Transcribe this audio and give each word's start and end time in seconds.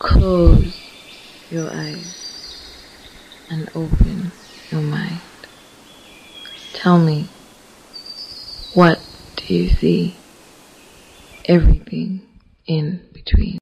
Close 0.00 0.74
your 1.50 1.70
eyes 1.72 2.14
and 3.50 3.68
open 3.74 4.32
your 4.70 4.82
mind. 4.82 5.20
Tell 6.74 6.98
me, 6.98 7.30
what 8.74 8.98
do 9.36 9.54
you 9.54 9.68
see? 9.68 10.16
Everything 11.46 12.22
in 12.66 13.00
between. 13.12 13.58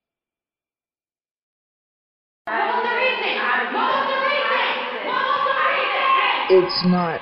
It's 6.55 6.85
not 6.85 7.21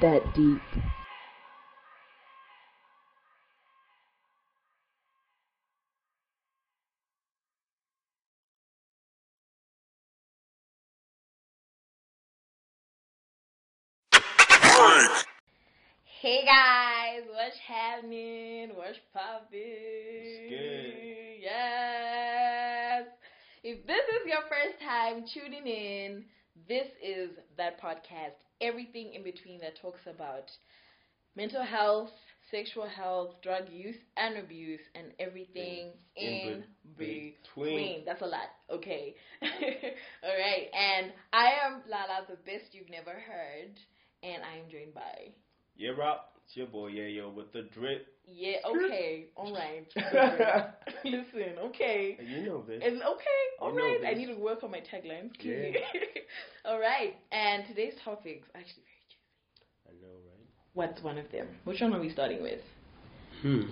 that 0.00 0.34
deep. 0.34 0.60
Hey 16.20 16.44
guys, 16.44 17.22
what's 17.32 17.56
happening? 17.66 18.72
What's 18.74 18.98
popping? 19.10 20.50
good? 20.50 21.40
Yes. 21.40 23.04
If 23.64 23.86
this 23.86 23.96
is 23.96 24.26
your 24.26 24.42
first 24.42 24.78
time 24.84 25.24
tuning 25.32 25.66
in, 25.66 26.24
this 26.68 26.88
is 27.02 27.30
that 27.56 27.80
podcast, 27.80 28.36
everything 28.60 29.14
in 29.14 29.22
between 29.22 29.60
that 29.60 29.78
talks 29.80 30.02
about 30.06 30.50
mental 31.34 31.64
health, 31.64 32.10
sexual 32.50 32.86
health, 32.86 33.36
drug 33.42 33.70
use 33.72 33.96
and 34.18 34.36
abuse, 34.36 34.80
and 34.94 35.12
everything 35.18 35.92
in, 36.16 36.26
In 36.26 36.64
between. 36.98 37.32
between. 37.56 38.04
That's 38.04 38.20
a 38.20 38.26
lot. 38.26 38.50
Okay. 38.70 39.14
All 39.42 40.36
right. 40.38 40.68
And 40.74 41.12
I 41.32 41.52
am 41.64 41.80
Lala, 41.88 42.26
the 42.28 42.36
best 42.44 42.74
you've 42.74 42.90
never 42.90 43.12
heard, 43.12 43.80
and 44.22 44.42
I 44.44 44.58
am 44.58 44.68
joined 44.70 44.92
by. 44.92 45.32
Yeah, 45.80 45.92
Rob. 45.98 46.18
It's 46.44 46.54
your 46.58 46.66
boy, 46.66 46.88
yeah, 46.88 47.06
yo, 47.06 47.30
with 47.30 47.50
the 47.54 47.62
drip. 47.72 48.06
Yeah, 48.26 48.56
okay, 48.66 49.28
all 49.34 49.54
right. 49.54 49.86
Listen, 51.04 51.56
okay. 51.68 52.18
You 52.22 52.44
know 52.44 52.62
this. 52.68 52.82
It's 52.82 53.02
okay, 53.02 53.42
all 53.58 53.72
You 53.72 53.78
right. 53.78 54.00
I 54.06 54.12
need 54.12 54.26
to 54.26 54.34
work 54.34 54.62
on 54.62 54.70
my 54.72 54.80
taglines. 54.80 55.30
clearly. 55.40 55.76
all 56.66 56.78
right, 56.78 57.14
and 57.32 57.64
today's 57.66 57.94
topic 58.04 58.42
is 58.42 58.50
actually 58.54 58.82
very 58.84 59.06
juicy. 59.08 59.88
I 59.88 59.92
know, 60.02 60.12
right? 60.28 60.46
What's 60.74 61.02
one 61.02 61.16
of 61.16 61.32
them? 61.32 61.46
Which 61.64 61.80
one 61.80 61.94
are 61.94 62.00
we 62.00 62.10
starting 62.10 62.42
with? 62.42 62.60
Hmm. 63.40 63.70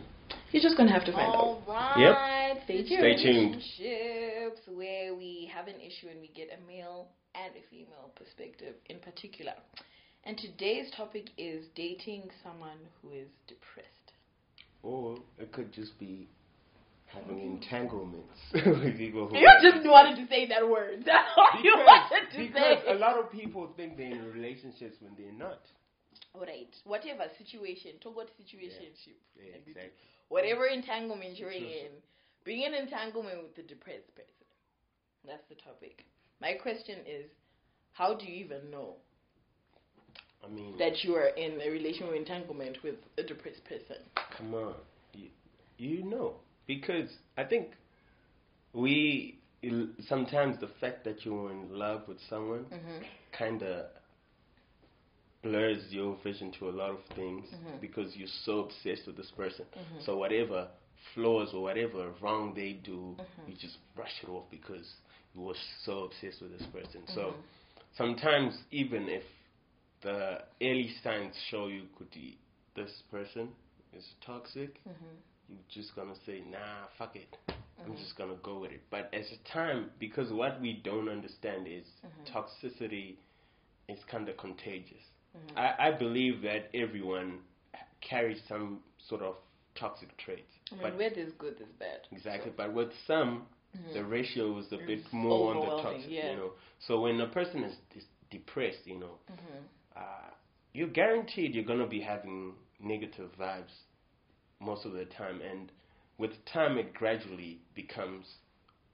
You're 0.50 0.62
just 0.62 0.78
gonna 0.78 0.92
have 0.92 1.04
to 1.04 1.12
find 1.12 1.34
out. 1.34 1.60
Yep. 1.68 1.68
Alright, 1.68 2.56
stay 2.64 2.88
tuned. 2.88 3.00
Stay 3.00 3.22
tuned. 3.22 3.62
Relationships 3.80 4.60
where 4.72 5.14
we 5.14 5.50
have 5.54 5.68
an 5.68 5.76
issue 5.76 6.08
and 6.10 6.22
we 6.22 6.28
get 6.28 6.48
a 6.56 6.66
male 6.66 7.08
and 7.34 7.52
a 7.54 7.68
female 7.68 8.12
perspective 8.16 8.76
in 8.86 8.98
particular. 9.00 9.52
And 10.28 10.36
today's 10.36 10.90
topic 10.94 11.30
is 11.38 11.64
dating 11.74 12.28
someone 12.44 12.76
who 13.00 13.12
is 13.12 13.28
depressed. 13.46 14.12
Or 14.82 15.16
it 15.38 15.52
could 15.52 15.72
just 15.72 15.98
be 15.98 16.28
having 17.06 17.40
entanglements 17.40 18.36
with 18.52 18.98
people 18.98 19.28
who. 19.28 19.38
You 19.38 19.48
just 19.62 19.88
wanted 19.88 20.16
to 20.20 20.28
say 20.28 20.46
that 20.48 20.68
word. 20.68 21.02
That's 21.06 21.32
all 21.34 21.62
you 21.64 21.72
wanted 21.78 22.30
to 22.32 22.38
because 22.44 22.84
say. 22.84 22.92
a 22.92 22.98
lot 22.98 23.18
of 23.18 23.32
people 23.32 23.72
think 23.74 23.96
they're 23.96 24.12
in 24.12 24.30
relationships 24.30 24.96
when 25.00 25.12
they're 25.16 25.32
not. 25.32 25.62
Alright, 26.34 26.76
whatever 26.84 27.24
situation, 27.38 27.92
talk 28.02 28.12
about 28.12 28.28
situationship. 28.36 29.16
Yeah, 29.34 29.54
And 29.54 29.62
exactly. 29.66 29.96
Whatever 30.28 30.66
entanglement 30.66 31.38
you're 31.38 31.52
in, 31.52 31.88
being 32.44 32.64
in 32.64 32.74
entanglement 32.74 33.44
with 33.44 33.56
the 33.56 33.62
depressed 33.62 34.14
person. 34.14 34.44
That's 35.24 35.48
the 35.48 35.54
topic. 35.54 36.04
My 36.38 36.52
question 36.52 36.98
is, 37.06 37.30
how 37.92 38.12
do 38.12 38.26
you 38.26 38.44
even 38.44 38.70
know 38.70 38.96
I 40.44 40.48
mean, 40.48 40.76
that 40.78 41.04
you 41.04 41.14
are 41.14 41.28
in 41.28 41.60
a 41.60 41.70
relational 41.70 42.12
entanglement 42.12 42.82
with 42.82 42.96
a 43.18 43.22
depressed 43.22 43.64
person? 43.64 43.96
come 44.36 44.54
on, 44.54 44.74
you, 45.14 45.28
you 45.78 46.02
know 46.04 46.34
because 46.66 47.10
I 47.36 47.44
think 47.44 47.68
we 48.72 49.38
sometimes 50.08 50.60
the 50.60 50.68
fact 50.80 51.04
that 51.04 51.24
you're 51.24 51.50
in 51.50 51.76
love 51.76 52.06
with 52.08 52.18
someone 52.28 52.66
Mm-hmm. 52.72 53.02
kind 53.36 53.62
of 53.62 53.86
blurs 55.42 55.82
your 55.90 56.16
vision 56.22 56.52
to 56.58 56.68
a 56.68 56.72
lot 56.72 56.90
of 56.90 56.98
things 57.14 57.46
Mm-hmm. 57.54 57.78
because 57.80 58.16
you're 58.16 58.28
so 58.44 58.60
obsessed 58.60 59.06
with 59.06 59.16
this 59.16 59.30
person. 59.36 59.64
So 60.04 60.16
whatever 60.16 60.68
flaws 61.14 61.50
or 61.54 61.62
whatever 61.62 62.10
wrong 62.20 62.52
they 62.54 62.72
do, 62.72 63.16
Mm-hmm. 63.18 63.50
you 63.50 63.56
just 63.56 63.78
brush 63.94 64.22
it 64.22 64.28
off 64.28 64.44
because 64.50 64.86
you 65.34 65.42
were 65.42 65.54
so 65.84 66.04
obsessed 66.04 66.42
with 66.42 66.52
this 66.58 66.66
person. 66.72 67.02
So 67.14 67.20
Mm-hmm. 67.20 67.40
sometimes 67.96 68.54
even 68.70 69.08
if 69.08 69.22
the 70.02 70.38
early 70.62 70.90
signs 71.02 71.34
show 71.50 71.66
you 71.68 71.82
could 71.96 72.10
be 72.10 72.38
this 72.76 73.02
person 73.10 73.48
is 73.92 74.04
toxic, 74.24 74.80
Mm-hmm. 74.88 75.14
you're 75.48 75.58
just 75.70 75.94
gonna 75.96 76.14
say, 76.26 76.42
nah, 76.50 76.86
fuck 76.98 77.16
it. 77.16 77.36
I'm 77.48 77.92
Mm-hmm. 77.92 77.94
just 78.02 78.16
gonna 78.16 78.34
go 78.42 78.58
with 78.58 78.72
it. 78.72 78.82
But 78.90 79.08
as 79.12 79.26
a 79.32 79.52
time, 79.52 79.90
because 79.98 80.32
what 80.32 80.60
we 80.60 80.80
don't 80.84 81.08
understand 81.08 81.66
is 81.66 81.84
Mm-hmm. 82.04 82.36
toxicity 82.38 83.16
is 83.88 83.98
kind 84.10 84.28
of 84.28 84.36
contagious. 84.36 85.02
Mm-hmm. 85.36 85.58
I, 85.58 85.88
I 85.88 85.90
believe 85.92 86.42
that 86.42 86.68
everyone 86.74 87.40
carries 88.00 88.40
some 88.48 88.80
sort 89.08 89.22
of 89.22 89.34
toxic 89.74 90.16
traits. 90.18 90.52
I 90.70 90.74
mean, 90.74 90.82
but 90.82 90.98
where 90.98 91.10
there's 91.10 91.32
good, 91.38 91.56
there's 91.58 91.70
bad. 91.78 92.00
exactly, 92.12 92.52
but 92.56 92.72
with 92.74 92.90
some, 93.06 93.42
the 93.94 94.04
ratio 94.04 94.58
is 94.58 94.66
a 94.72 94.78
bit 94.78 95.00
more 95.12 95.54
on 95.54 95.60
the 95.60 95.66
Mm-hmm. 95.66 95.82
toxic. 95.82 96.10
yeah. 96.10 96.30
You 96.32 96.36
know, 96.36 96.50
so 96.86 97.00
when 97.00 97.20
a 97.20 97.26
person 97.28 97.64
is, 97.64 97.74
is 97.96 98.04
depressed, 98.30 98.86
you 98.86 98.98
know, 98.98 99.18
Mm-hmm. 99.30 99.64
Uh, 99.96 100.30
you're 100.72 100.88
guaranteed 100.88 101.54
you're 101.54 101.64
gonna 101.64 101.86
be 101.86 102.00
having 102.00 102.54
negative 102.80 103.30
vibes 103.40 103.72
most 104.60 104.84
of 104.84 104.92
the 104.92 105.04
time, 105.06 105.40
and 105.40 105.70
with 106.18 106.32
time, 106.46 106.78
it 106.78 106.92
gradually 106.94 107.60
becomes 107.74 108.26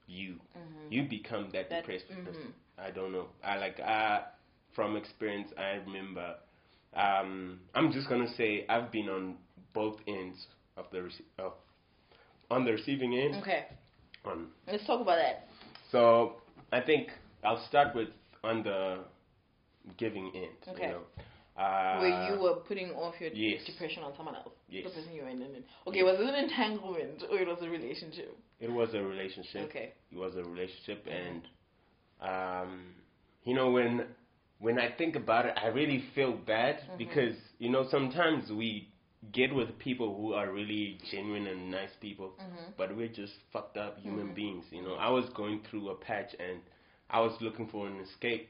you. 0.06 0.37
You 0.91 1.05
become 1.09 1.50
that, 1.53 1.71
Mm-hmm. 1.71 1.75
That- 1.75 1.81
depressed 1.82 2.09
person. 2.25 2.43
mhm. 2.43 2.53
I 2.78 2.91
don't 2.91 3.12
know. 3.12 3.28
I 3.43 3.56
like 3.56 3.78
uh, 3.81 4.22
from 4.75 4.97
experience. 4.97 5.50
I 5.56 5.81
remember. 5.87 6.37
Um, 6.94 7.61
I'm 7.75 7.91
just 7.93 8.09
gonna 8.09 8.28
say 8.37 8.66
I've 8.69 8.91
been 8.93 9.09
on 9.09 9.37
both 9.72 10.00
ends 10.06 10.47
of 10.76 10.87
the 10.91 10.99
rece- 10.99 11.22
of, 11.38 11.53
on 12.50 12.65
the 12.65 12.72
receiving 12.72 13.15
end. 13.16 13.37
Okay, 13.37 13.66
On 14.25 14.49
let's 14.66 14.84
talk 14.87 15.00
about 15.00 15.16
that. 15.16 15.47
so 15.91 16.37
I 16.72 16.81
think 16.81 17.09
I'll 17.44 17.65
start 17.69 17.94
with 17.94 18.09
on 18.43 18.62
the 18.62 18.99
giving 19.99 20.31
in. 20.34 20.49
Okay. 20.72 20.83
You 20.87 20.89
know. 20.93 21.03
Uh, 21.56 22.00
Where 22.00 22.33
you 22.34 22.41
were 22.43 22.56
putting 22.67 22.91
off 22.91 23.15
your 23.21 23.31
yes. 23.33 23.62
depression 23.65 24.03
on 24.03 24.12
someone 24.17 24.34
else. 24.34 24.53
Yes. 24.69 24.84
The 24.87 24.91
person 24.91 25.15
you 25.15 25.22
were 25.22 25.28
in. 25.28 25.41
Okay, 25.87 26.03
was 26.03 26.19
it 26.19 26.27
an 26.27 26.34
entanglement 26.34 27.22
or 27.31 27.39
it 27.39 27.47
was 27.47 27.59
a 27.62 27.69
relationship? 27.69 28.37
It 28.59 28.71
was 28.73 28.93
a 28.93 29.00
relationship. 29.00 29.69
Okay. 29.71 29.93
It 30.11 30.19
was 30.19 30.34
a 30.34 30.43
relationship, 30.43 31.06
and 31.09 31.43
um, 32.21 32.81
you 33.44 33.55
know 33.55 33.71
when 33.71 34.05
when 34.59 34.78
I 34.81 34.91
think 34.97 35.15
about 35.17 35.47
it, 35.47 35.55
I 35.62 35.67
really 35.69 36.05
feel 36.15 36.33
bad 36.33 36.77
Mm-hmm. 36.81 36.97
because 36.99 37.37
you 37.59 37.71
know 37.71 37.87
sometimes 37.91 38.50
we 38.50 38.89
get 39.33 39.55
with 39.55 39.78
people 39.78 40.15
who 40.17 40.33
are 40.34 40.50
really 40.53 40.99
genuine 41.11 41.47
and 41.47 41.71
nice 41.71 41.91
people, 42.00 42.33
Mm-hmm. 42.41 42.73
but 42.77 42.97
we're 42.97 43.09
just 43.09 43.34
fucked 43.53 43.77
up 43.77 43.99
human 43.99 44.34
beings. 44.34 44.65
You 44.73 44.83
know, 44.83 44.94
I 44.94 45.09
was 45.11 45.25
going 45.37 45.61
through 45.71 45.89
a 45.91 45.94
patch 45.94 46.34
and 46.39 46.59
I 47.11 47.21
was 47.21 47.33
looking 47.41 47.69
for 47.69 47.87
an 47.87 48.00
escape. 48.00 48.49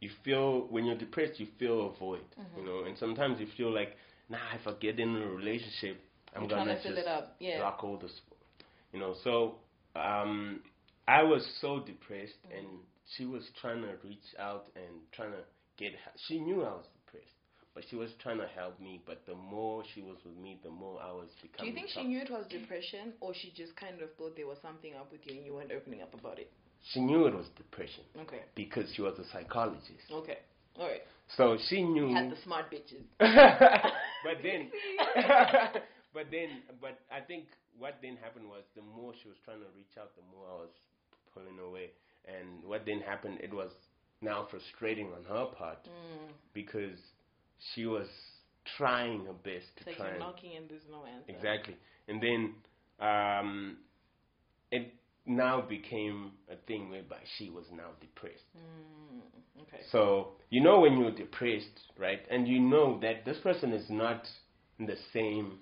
You 0.00 0.10
feel 0.24 0.66
when 0.70 0.84
you're 0.84 0.98
depressed, 0.98 1.40
you 1.40 1.46
feel 1.58 1.92
a 1.94 1.98
void. 1.98 2.20
Mm-hmm. 2.38 2.58
You 2.60 2.66
know, 2.66 2.84
and 2.84 2.96
sometimes 2.98 3.40
you 3.40 3.46
feel 3.56 3.72
like, 3.72 3.96
nah, 4.28 4.38
if 4.60 4.66
I 4.66 4.72
get 4.78 4.98
in 5.00 5.16
a 5.16 5.26
relationship, 5.26 6.00
I'm 6.34 6.42
You're 6.42 6.50
gonna 6.58 6.76
to 6.76 6.82
fill 6.82 6.94
just 6.94 7.06
it 7.06 7.08
up, 7.08 7.36
yeah. 7.38 7.58
block 7.58 7.82
all 7.84 7.96
this 7.96 8.20
you 8.92 9.00
know 9.00 9.14
so 9.24 9.56
um 9.96 10.60
i 11.08 11.22
was 11.22 11.44
so 11.60 11.80
depressed 11.80 12.38
Mm-hmm. 12.46 12.58
and 12.58 12.66
she 13.16 13.26
was 13.26 13.42
trying 13.60 13.82
to 13.82 13.92
reach 14.02 14.28
out 14.38 14.66
and 14.76 15.02
trying 15.12 15.32
to 15.32 15.42
get 15.76 15.92
she 16.26 16.38
knew 16.40 16.62
i 16.62 16.72
was 16.72 16.86
depressed 17.04 17.34
but 17.74 17.84
she 17.90 17.96
was 17.96 18.10
trying 18.22 18.38
to 18.38 18.46
help 18.54 18.80
me 18.80 19.02
but 19.06 19.22
the 19.26 19.34
more 19.34 19.82
she 19.94 20.00
was 20.00 20.16
with 20.24 20.36
me 20.36 20.58
the 20.62 20.70
more 20.70 21.00
i 21.02 21.10
was 21.12 21.28
becoming. 21.42 21.72
Do 21.74 21.80
you 21.80 21.86
think 21.86 21.90
she 21.92 22.04
knew 22.08 22.20
it 22.20 22.30
was 22.30 22.46
depression 22.48 23.12
or 23.20 23.34
she 23.34 23.52
just 23.56 23.76
kind 23.76 24.00
of 24.00 24.08
thought 24.16 24.36
there 24.36 24.46
was 24.46 24.58
something 24.62 24.94
up 24.94 25.10
with 25.12 25.20
you 25.26 25.36
and 25.36 25.44
you 25.44 25.54
weren't 25.54 25.72
opening 25.72 26.00
up 26.02 26.14
about 26.14 26.38
it? 26.38 26.50
She 26.92 27.00
knew 27.00 27.26
it 27.26 27.34
was 27.34 27.46
depression 27.56 28.04
Okay, 28.20 28.42
because 28.54 28.84
she 28.94 29.02
was 29.02 29.18
a 29.18 29.24
psychologist 29.32 30.10
okay, 30.12 30.38
alright. 30.78 31.02
so 31.36 31.56
she 31.68 31.82
knew 31.82 32.12
Had 32.12 32.30
the 32.30 32.36
smart 32.44 32.66
bitches. 32.70 33.04
but 33.18 34.36
then 34.42 34.70
but 36.14 36.26
then 36.30 36.48
but 36.80 36.98
i 37.12 37.20
think 37.20 37.44
what 37.78 37.96
then 38.02 38.16
happened 38.22 38.48
was 38.48 38.62
the 38.76 38.82
more 38.82 39.12
she 39.22 39.28
was 39.28 39.36
trying 39.44 39.58
to 39.58 39.66
reach 39.76 39.96
out 40.00 40.10
the 40.16 40.22
more 40.36 40.46
i 40.50 40.60
was 40.60 40.74
pulling 41.32 41.58
away 41.58 41.90
and 42.26 42.62
what 42.64 42.84
then 42.86 43.00
happened 43.00 43.38
it 43.42 43.52
was 43.52 43.70
now 44.20 44.46
frustrating 44.50 45.08
on 45.08 45.24
her 45.28 45.46
part 45.56 45.78
Mm. 45.84 46.32
because 46.54 46.98
she 47.74 47.86
was 47.86 48.06
trying 48.76 49.24
her 49.26 49.32
best 49.32 49.66
to 49.78 49.84
like 49.86 49.96
try 49.96 50.08
you're 50.10 50.18
knocking 50.18 50.56
and 50.56 50.68
there's 50.68 50.86
no 50.90 51.04
answer. 51.04 51.24
exactly 51.28 51.76
and 52.08 52.22
then 52.22 52.54
um 53.00 53.76
it 54.70 54.92
now 55.26 55.60
became 55.60 56.32
a 56.50 56.56
thing 56.66 56.90
whereby 56.90 57.18
she 57.36 57.50
was 57.50 57.64
now 57.72 57.90
depressed. 58.00 58.44
Mm, 58.56 59.62
okay. 59.62 59.82
So 59.90 60.32
you 60.50 60.60
know 60.60 60.80
when 60.80 60.98
you're 60.98 61.14
depressed, 61.14 61.80
right? 61.98 62.20
And 62.30 62.46
you 62.46 62.60
know 62.60 62.98
that 63.00 63.24
this 63.24 63.38
person 63.38 63.72
is 63.72 63.88
not 63.88 64.26
in 64.78 64.86
the 64.86 64.96
same 65.12 65.58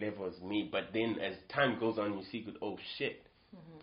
level 0.00 0.26
as 0.26 0.40
me. 0.42 0.68
But 0.70 0.88
then 0.92 1.16
as 1.20 1.34
time 1.48 1.78
goes 1.78 1.98
on, 1.98 2.18
you 2.18 2.24
see, 2.30 2.42
good, 2.42 2.58
oh 2.62 2.78
shit, 2.98 3.26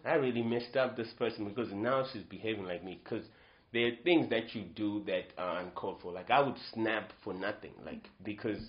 I 0.04 0.14
really 0.16 0.42
messed 0.42 0.76
up 0.76 0.98
this 0.98 1.12
person 1.18 1.46
because 1.46 1.72
now 1.72 2.06
she's 2.12 2.24
behaving 2.24 2.66
like 2.66 2.84
me. 2.84 3.00
Because 3.04 3.26
there 3.74 3.88
are 3.88 3.96
things 4.04 4.30
that 4.30 4.54
you 4.54 4.64
do 4.76 5.04
that 5.06 5.26
are 5.38 5.60
uncalled 5.60 6.02
for. 6.02 6.12
Like 6.12 6.30
I 6.32 6.42
would 6.42 6.58
snap 6.74 7.14
for 7.24 7.34
nothing, 7.34 7.72
like 7.86 8.08
because 8.24 8.60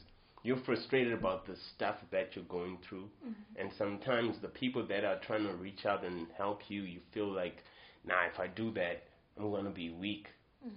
you're 0.43 0.61
frustrated 0.65 1.13
about 1.13 1.47
the 1.47 1.57
stuff 1.75 1.97
that 2.11 2.31
you're 2.35 2.45
going 2.47 2.79
through, 2.89 3.09
and 3.57 3.71
sometimes 3.79 4.37
the 4.41 4.49
people 4.49 4.87
that 4.89 5.05
are 5.05 5.19
trying 5.21 5.45
to 5.45 5.55
reach 5.55 5.85
out 5.87 6.05
and 6.05 6.27
help 6.37 6.63
you, 6.69 6.83
you 6.83 7.01
feel 7.13 7.31
like, 7.33 7.63
nah, 8.07 8.25
if 8.33 8.39
I 8.41 8.49
do 8.49 8.71
that, 8.73 9.05
I'm 9.39 9.51
gonna 9.51 9.71
be 9.71 9.91
weak. 9.91 10.27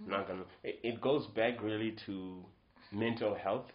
I'm 0.05 0.11
not 0.11 0.27
gonna. 0.27 0.43
It, 0.63 0.79
it 0.83 1.01
goes 1.01 1.25
back 1.35 1.61
really 1.61 1.95
to 2.05 2.43
mental 2.91 3.35
health, 3.35 3.65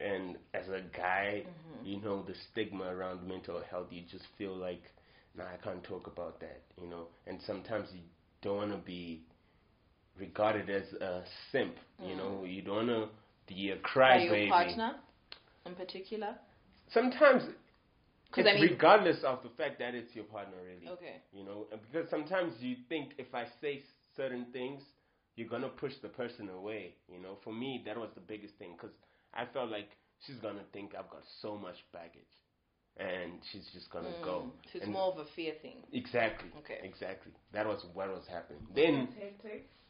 and 0.00 0.36
as 0.54 0.68
a 0.68 0.82
guy, 0.96 1.44
you 1.82 2.00
know 2.00 2.22
the 2.22 2.34
stigma 2.50 2.84
around 2.84 3.26
mental 3.26 3.60
health. 3.70 3.86
You 3.90 4.02
just 4.10 4.24
feel 4.36 4.56
like, 4.56 4.82
nah, 5.36 5.44
I 5.44 5.56
can't 5.62 5.82
talk 5.84 6.06
about 6.06 6.40
that, 6.40 6.62
you 6.80 6.88
know. 6.88 7.08
And 7.26 7.40
sometimes 7.46 7.88
you 7.92 8.00
don't 8.42 8.56
want 8.56 8.70
to 8.72 8.78
be 8.78 9.22
regarded 10.18 10.68
as 10.70 10.92
a 11.00 11.22
simp, 11.52 11.76
you 12.02 12.16
know. 12.16 12.44
You 12.44 12.62
don't 12.62 12.86
want 12.86 12.88
to 12.88 13.08
be 13.54 13.70
a 13.70 13.76
By 13.76 13.80
crybaby. 13.90 14.76
Your 15.64 15.74
partner, 15.74 15.80
in 15.80 15.86
particular. 15.86 16.34
Sometimes 16.92 17.42
it's 18.36 18.46
I 18.48 18.54
mean, 18.54 18.62
regardless 18.70 19.24
of 19.24 19.42
the 19.42 19.48
fact 19.56 19.78
that 19.78 19.94
it's 19.94 20.14
your 20.14 20.24
partner, 20.24 20.56
really. 20.64 20.88
okay. 20.92 21.22
You 21.32 21.44
know, 21.44 21.66
because 21.92 22.08
sometimes 22.10 22.54
you 22.60 22.76
think 22.88 23.12
if 23.18 23.34
I 23.34 23.46
say 23.60 23.82
certain 24.16 24.46
things, 24.52 24.82
you're 25.36 25.48
gonna 25.48 25.68
push 25.68 25.92
the 26.02 26.08
person 26.08 26.48
away. 26.50 26.94
You 27.12 27.20
know, 27.22 27.38
for 27.44 27.52
me 27.52 27.82
that 27.86 27.96
was 27.96 28.10
the 28.14 28.20
biggest 28.20 28.54
thing 28.58 28.72
because 28.76 28.94
I 29.34 29.44
felt 29.52 29.70
like 29.70 29.88
she's 30.26 30.36
gonna 30.36 30.64
think 30.72 30.94
I've 30.98 31.10
got 31.10 31.22
so 31.40 31.56
much 31.56 31.76
baggage, 31.92 32.34
and 32.98 33.32
she's 33.52 33.66
just 33.72 33.90
gonna 33.90 34.12
go. 34.24 34.42
Mm, 34.46 34.50
so 34.64 34.70
it's 34.74 34.84
And- 34.84 34.92
more 34.92 35.12
of 35.12 35.18
a 35.18 35.24
fear 35.36 35.54
thing. 35.62 35.84
Exactly. 35.92 36.50
Okay. 36.58 36.80
Exactly. 36.82 37.32
That 37.52 37.66
was 37.66 37.84
what 37.94 38.08
was 38.08 38.26
happening. 38.28 38.66
Then, 38.74 39.08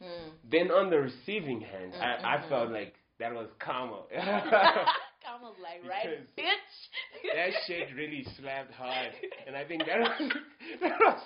Mm. 0.00 0.30
then 0.48 0.70
on 0.70 0.90
the 0.90 0.98
receiving 1.00 1.60
hand, 1.60 1.92
Mm, 1.94 2.02
I, 2.02 2.34
I 2.36 2.38
mm. 2.38 2.48
felt 2.48 2.70
like 2.70 2.94
that 3.18 3.34
was 3.34 3.48
karma. 3.58 4.02
On, 5.42 5.52
like, 5.62 5.88
right, 5.88 6.20
bitch? 6.36 7.34
that 7.34 7.50
shit 7.66 7.88
really 7.96 8.26
slapped 8.38 8.72
hard, 8.72 9.12
and 9.46 9.56
I 9.56 9.64
think 9.64 9.82
that 9.86 9.98
was 10.00 10.32
that 10.80 10.98
was 11.00 11.20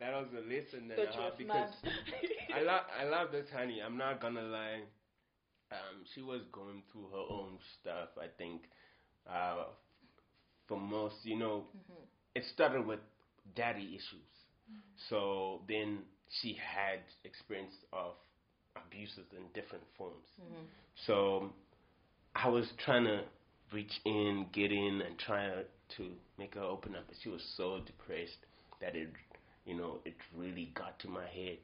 that 0.00 0.12
was 0.12 0.26
a 0.32 0.40
lesson 0.48 0.90
and 0.90 0.96
Thought 0.96 1.18
a 1.18 1.22
half 1.22 1.38
because. 1.38 1.70
I 2.54 2.62
love 2.62 2.82
I 3.00 3.04
love 3.04 3.32
this 3.32 3.46
honey. 3.54 3.80
I'm 3.84 3.96
not 3.98 4.20
gonna 4.20 4.42
lie. 4.42 4.80
Um, 5.70 6.04
she 6.14 6.22
was 6.22 6.40
going 6.52 6.82
through 6.90 7.08
her 7.12 7.24
own 7.30 7.58
stuff. 7.80 8.08
I 8.18 8.26
think 8.38 8.62
uh, 9.28 9.64
for 10.66 10.78
most, 10.80 11.16
you 11.24 11.36
know, 11.38 11.64
Mm-hmm. 11.76 12.02
it 12.34 12.44
started 12.54 12.86
with 12.86 13.00
daddy 13.56 13.88
issues. 13.94 14.28
So 15.08 15.62
then 15.68 16.00
she 16.40 16.54
had 16.60 17.00
experience 17.24 17.72
of 17.92 18.12
abuses 18.76 19.26
in 19.32 19.44
different 19.54 19.84
forms. 19.96 20.26
Mm-hmm. 20.40 20.62
So 21.06 21.50
I 22.34 22.48
was 22.48 22.66
trying 22.84 23.04
to 23.04 23.22
reach 23.72 23.92
in, 24.04 24.46
get 24.52 24.72
in, 24.72 25.02
and 25.06 25.18
try 25.18 25.50
to 25.96 26.10
make 26.38 26.54
her 26.54 26.62
open 26.62 26.94
up. 26.94 27.04
But 27.08 27.16
she 27.22 27.28
was 27.28 27.42
so 27.56 27.80
depressed 27.84 28.38
that 28.80 28.94
it, 28.96 29.08
you 29.66 29.74
know, 29.76 29.98
it 30.04 30.14
really 30.36 30.72
got 30.74 30.98
to 31.00 31.08
my 31.08 31.26
head 31.26 31.58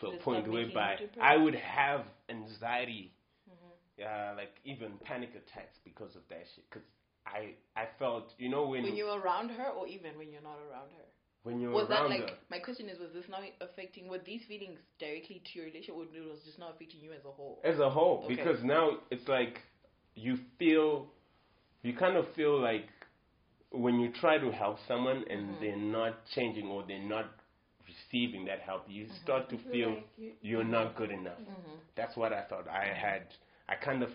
to 0.00 0.08
a 0.08 0.16
point 0.18 0.50
whereby? 0.50 0.96
I 1.20 1.36
would 1.36 1.54
have 1.54 2.02
anxiety, 2.28 3.12
Mm-hmm. 3.50 4.02
uh, 4.02 4.36
like 4.36 4.54
even 4.64 4.92
panic 5.04 5.30
attacks 5.30 5.76
because 5.84 6.16
of 6.16 6.22
that 6.30 6.44
shit. 6.54 6.64
Because 6.70 6.86
I, 7.26 7.52
I 7.78 7.84
felt, 7.98 8.32
you 8.38 8.48
know, 8.48 8.66
when 8.66 8.82
when 8.82 8.96
you're 8.96 9.18
around 9.20 9.50
her, 9.50 9.68
or 9.68 9.86
even 9.86 10.16
when 10.16 10.32
you're 10.32 10.42
not 10.42 10.58
around 10.70 10.88
her? 10.96 11.04
when 11.44 11.60
you're 11.60 11.70
Was 11.72 11.88
that 11.88 12.00
around 12.02 12.10
like 12.10 12.30
her, 12.30 12.36
my 12.50 12.58
question 12.58 12.88
is 12.88 12.98
was 12.98 13.12
this 13.12 13.24
not 13.28 13.42
affecting 13.60 14.08
were 14.08 14.18
these 14.24 14.42
feelings 14.48 14.78
directly 14.98 15.42
to 15.44 15.58
your 15.58 15.66
relationship 15.66 15.94
or 15.94 16.04
it 16.04 16.26
was 16.28 16.40
just 16.44 16.58
not 16.58 16.74
affecting 16.74 17.00
you 17.02 17.12
as 17.12 17.24
a 17.26 17.30
whole? 17.30 17.60
as 17.64 17.78
a 17.78 17.88
whole 17.90 18.22
Okay. 18.24 18.34
because 18.34 18.64
now 18.64 18.92
it's 19.10 19.28
like 19.28 19.60
you 20.14 20.38
feel 20.58 21.06
you 21.84 21.94
kind 21.94 22.16
of 22.16 22.26
feel 22.34 22.60
like 22.60 22.88
when 23.72 24.00
you 24.00 24.12
try 24.12 24.38
to 24.38 24.50
help 24.52 24.78
someone 24.88 25.24
and 25.30 25.56
Mhm. 25.56 25.60
they're 25.60 25.76
not 25.76 26.26
changing 26.34 26.68
or 26.68 26.84
they're 26.88 26.98
not 27.16 27.26
receiving 27.88 28.44
that 28.46 28.60
help 28.60 28.84
you 28.88 29.08
start 29.22 29.48
to 29.50 29.58
feel 29.70 29.90
like 29.90 30.08
you, 30.18 30.32
you're 30.42 30.64
not 30.64 30.96
good 30.96 31.10
enough 31.12 31.38
Mm-hmm. 31.40 31.78
that's 31.96 32.16
what 32.16 32.32
i 32.32 32.42
thought 32.42 32.68
i 32.68 32.86
had 32.94 33.22
i 33.68 33.74
kind 33.76 34.02
of 34.02 34.10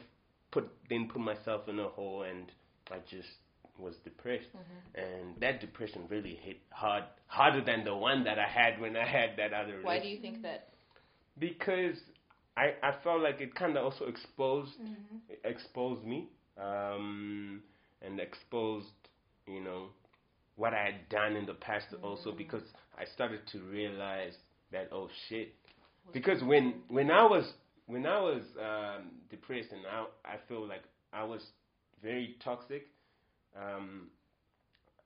put 0.51 0.69
then 0.89 1.07
put 1.09 1.21
myself 1.21 1.67
in 1.69 1.79
a 1.79 1.89
hole 1.89 2.23
and 2.23 2.51
i 2.91 2.97
just 3.09 3.29
was 3.77 3.95
depressed 4.03 4.49
Mm-hmm. 4.55 5.01
and 5.03 5.35
that 5.41 5.59
depression 5.61 6.07
really 6.09 6.35
hit 6.35 6.57
hard 6.71 7.03
harder 7.27 7.61
than 7.63 7.83
the 7.85 7.95
one 7.95 8.23
that 8.23 8.39
i 8.39 8.47
had 8.47 8.79
when 8.81 8.95
i 8.97 9.05
had 9.05 9.35
that 9.37 9.53
other 9.53 9.77
Why 9.81 9.99
relationship 9.99 10.03
do 10.03 10.09
you 10.09 10.19
think 10.21 10.41
that? 10.43 10.69
because 11.39 11.97
I, 12.57 12.73
I 12.83 12.93
felt 13.03 13.21
like 13.21 13.41
it 13.41 13.55
kind 13.55 13.77
of 13.77 13.85
also 13.85 14.05
exposed 14.05 14.73
Mm-hmm. 14.81 15.17
exposed 15.43 16.03
me 16.05 16.29
um, 16.61 17.61
and 18.01 18.19
exposed 18.19 18.87
you 19.47 19.61
know 19.61 19.87
what 20.55 20.73
I 20.73 20.83
had 20.85 21.09
done 21.09 21.35
in 21.35 21.45
the 21.45 21.53
past 21.53 21.87
also 22.03 22.31
because 22.31 22.63
I 22.97 23.05
started 23.05 23.41
to 23.51 23.59
realize 23.61 24.33
that 24.71 24.89
oh 24.91 25.09
shit. 25.29 25.53
Because 26.13 26.43
when 26.43 26.81
when 26.89 27.11
I 27.11 27.23
was 27.23 27.53
when 27.87 28.05
I 28.05 28.19
was 28.21 28.43
um, 28.59 29.11
depressed 29.29 29.71
and 29.71 29.81
I 29.87 30.05
I 30.33 30.37
feel 30.47 30.67
like 30.67 30.83
I 31.13 31.23
was 31.23 31.41
very 32.01 32.35
toxic 32.43 32.87
um, 33.55 34.07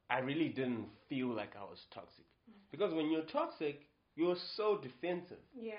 I 0.09 0.19
really 0.19 0.49
didn't 0.49 0.87
feel 1.09 1.27
like 1.33 1.55
I 1.55 1.63
was 1.63 1.79
toxic. 1.93 2.25
Because 2.71 2.93
when 2.93 3.09
you're 3.11 3.23
toxic 3.23 3.81
you're 4.15 4.35
so 4.57 4.77
defensive. 4.81 5.39
Yeah. 5.59 5.73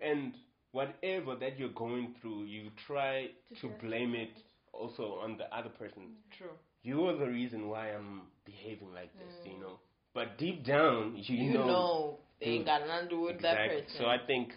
and 0.00 0.34
whatever 0.72 1.34
that 1.36 1.58
you're 1.58 1.70
going 1.74 2.14
through, 2.20 2.44
you 2.44 2.70
try 2.86 3.30
To 3.48 3.54
to 3.62 3.68
blame 3.82 4.14
it. 4.14 4.30
Also 4.72 5.18
on 5.22 5.36
the 5.36 5.44
other 5.54 5.70
person. 5.70 6.02
True. 6.36 6.56
You're 6.82 7.16
the 7.16 7.26
reason 7.26 7.68
why 7.68 7.88
I'm 7.90 8.22
behaving 8.44 8.92
like 8.94 9.12
this, 9.18 9.34
you 9.44 9.58
know. 9.58 9.78
But 10.14 10.38
deep 10.38 10.64
down, 10.64 11.14
you, 11.16 11.36
You, 11.44 11.52
know, 11.54 11.66
know, 11.66 12.18
they 12.40 12.46
ain't 12.46 12.64
Mm. 12.64 12.66
got 12.66 12.86
nothing 12.86 13.08
to 13.08 13.14
do 13.16 13.20
with 13.20 13.40
that 13.42 13.56
person. 13.64 13.84
So 13.98 14.06
I 14.06 14.18
think 14.18 14.52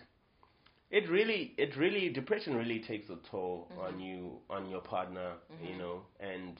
it 0.89 1.09
really, 1.09 1.53
it 1.57 1.75
really, 1.77 2.09
depression 2.09 2.55
really 2.55 2.79
takes 2.79 3.09
a 3.09 3.17
toll 3.31 3.69
Mm-hmm. 3.71 3.79
on 3.81 3.99
you, 3.99 4.39
on 4.49 4.69
your 4.69 4.81
partner, 4.81 5.33
you 5.61 5.77
know. 5.77 6.01
And 6.19 6.57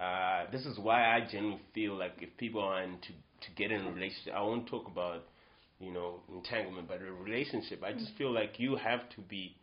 uh, 0.00 0.50
this 0.52 0.66
is 0.66 0.78
why 0.78 1.14
I 1.16 1.20
genuinely 1.30 1.62
feel 1.74 1.94
like 1.96 2.14
if 2.20 2.36
people 2.36 2.60
are 2.62 2.82
in 2.82 2.98
to 3.00 3.12
to 3.46 3.50
get 3.56 3.70
in 3.72 3.80
a 3.86 3.90
relationship, 3.92 4.34
I 4.34 4.42
won't 4.42 4.66
talk 4.68 4.86
about 4.88 5.24
you 5.80 5.92
know 5.92 6.20
entanglement, 6.32 6.88
but 6.88 7.00
a 7.02 7.12
relationship. 7.12 7.82
I 7.84 7.92
Mm. 7.92 7.98
just 7.98 8.12
feel 8.16 8.32
like 8.32 8.58
you 8.58 8.76
have 8.76 9.08
to 9.10 9.20
be 9.22 9.56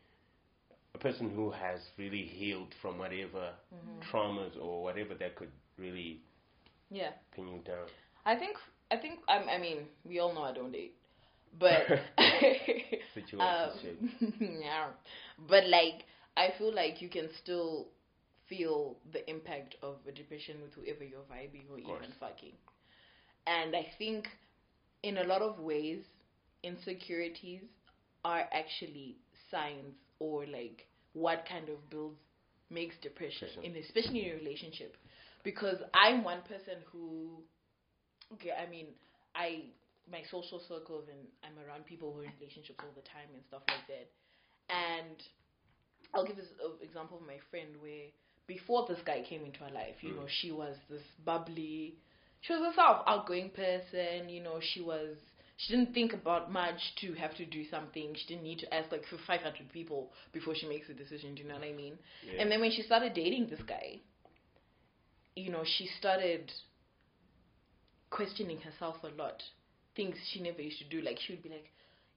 a 0.95 0.97
person 0.97 1.29
who 1.29 1.51
has 1.51 1.91
really 1.97 2.23
healed 2.23 2.73
from 2.81 2.97
whatever 2.97 3.53
Mm-hmm. 3.73 4.01
traumas 4.01 4.55
or 4.59 4.83
whatever 4.83 5.13
that 5.15 5.35
could 5.35 5.51
really 5.77 6.21
yeah. 6.89 7.11
pin 7.31 7.47
you 7.47 7.59
down. 7.59 7.89
I 8.25 8.35
think 8.35 8.57
I 8.91 8.97
think 8.97 9.19
I, 9.27 9.37
I 9.39 9.57
mean 9.57 9.87
we 10.03 10.19
all 10.19 10.33
know 10.33 10.43
I 10.43 10.51
don't 10.53 10.71
date, 10.71 10.95
but 11.57 11.87
Situation 13.13 13.97
um, 14.11 14.29
yeah, 14.39 14.87
but 15.37 15.65
like 15.67 16.05
I 16.37 16.49
feel 16.57 16.73
like 16.73 17.01
you 17.01 17.09
can 17.09 17.29
still 17.29 17.87
feel 18.47 18.97
the 19.11 19.27
impact 19.29 19.75
of 19.81 19.97
a 20.07 20.11
depression 20.11 20.61
with 20.61 20.73
whoever 20.73 21.03
you're 21.03 21.23
vibing 21.31 21.69
or 21.71 21.79
even 21.79 22.11
fucking, 22.19 22.53
and 23.47 23.75
I 23.75 23.85
think 23.97 24.29
in 25.03 25.17
a 25.17 25.23
lot 25.23 25.41
of 25.41 25.59
ways 25.59 26.03
insecurities 26.63 27.63
are 28.23 28.45
actually 28.51 29.17
signs 29.49 29.95
or 30.19 30.45
like 30.45 30.85
what 31.13 31.45
kind 31.47 31.69
of 31.69 31.89
builds 31.89 32.19
makes 32.69 32.95
depression, 33.01 33.47
Depression. 33.55 33.75
in 33.75 33.83
especially 33.83 34.25
in 34.29 34.31
a 34.33 34.35
relationship, 34.35 34.95
because 35.43 35.77
I'm 35.93 36.23
one 36.23 36.41
person 36.41 36.75
who 36.91 37.41
okay, 38.33 38.51
I 38.51 38.69
mean, 38.69 38.87
I 39.35 39.63
my 40.11 40.21
social 40.31 40.61
circles 40.67 41.05
and 41.09 41.19
I'm 41.43 41.57
around 41.65 41.85
people 41.85 42.11
who 42.13 42.21
are 42.21 42.23
in 42.25 42.31
relationships 42.39 42.79
all 42.81 42.93
the 42.95 43.01
time 43.07 43.29
and 43.33 43.43
stuff 43.47 43.61
like 43.67 43.85
that. 43.87 44.07
And 44.73 45.17
I'll 46.13 46.25
give 46.25 46.37
this 46.37 46.49
uh, 46.63 46.73
example 46.83 47.17
of 47.17 47.23
my 47.27 47.37
friend 47.51 47.69
where 47.79 48.09
before 48.47 48.85
this 48.87 48.99
guy 49.05 49.21
came 49.27 49.45
into 49.45 49.59
her 49.63 49.69
life, 49.71 49.95
you 50.01 50.11
Mm. 50.13 50.17
know, 50.17 50.27
she 50.41 50.51
was 50.51 50.75
this 50.89 51.03
bubbly, 51.23 51.95
she 52.41 52.53
was 52.53 52.61
a 52.61 52.73
sort 52.73 52.87
of 52.89 53.03
outgoing 53.07 53.51
person. 53.51 54.29
You 54.29 54.41
know, 54.41 54.59
she 54.61 54.81
was 54.81 55.15
she 55.59 55.75
didn't 55.75 55.93
think 55.93 56.13
about 56.13 56.49
much 56.49 56.79
to 57.01 57.11
have 57.15 57.35
to 57.35 57.45
do 57.45 57.65
something. 57.69 58.15
She 58.15 58.27
didn't 58.27 58.43
need 58.43 58.59
to 58.59 58.73
ask 58.73 58.89
like 58.93 59.03
for 59.09 59.17
500 59.27 59.69
people 59.73 60.09
before 60.31 60.55
she 60.55 60.65
makes 60.65 60.87
a 60.87 60.93
decision. 60.93 61.35
Do 61.35 61.41
you 61.41 61.49
know 61.49 61.55
what 61.55 61.65
I 61.67 61.73
mean? 61.73 61.99
Yeah. 62.25 62.41
And 62.41 62.49
then 62.49 62.61
when 62.61 62.71
she 62.71 62.81
started 62.81 63.13
dating 63.13 63.47
this 63.49 63.59
guy, 63.67 63.99
you 65.35 65.51
know, 65.51 65.63
she 65.65 65.89
started 65.99 66.49
questioning 68.09 68.61
herself 68.61 68.95
a 69.03 69.09
lot, 69.21 69.43
things 69.97 70.15
she 70.31 70.41
never 70.41 70.61
used 70.61 70.79
to 70.79 70.87
do. 70.87 71.01
Like 71.01 71.19
she 71.19 71.33
would 71.33 71.43
be 71.43 71.49
like, 71.49 71.67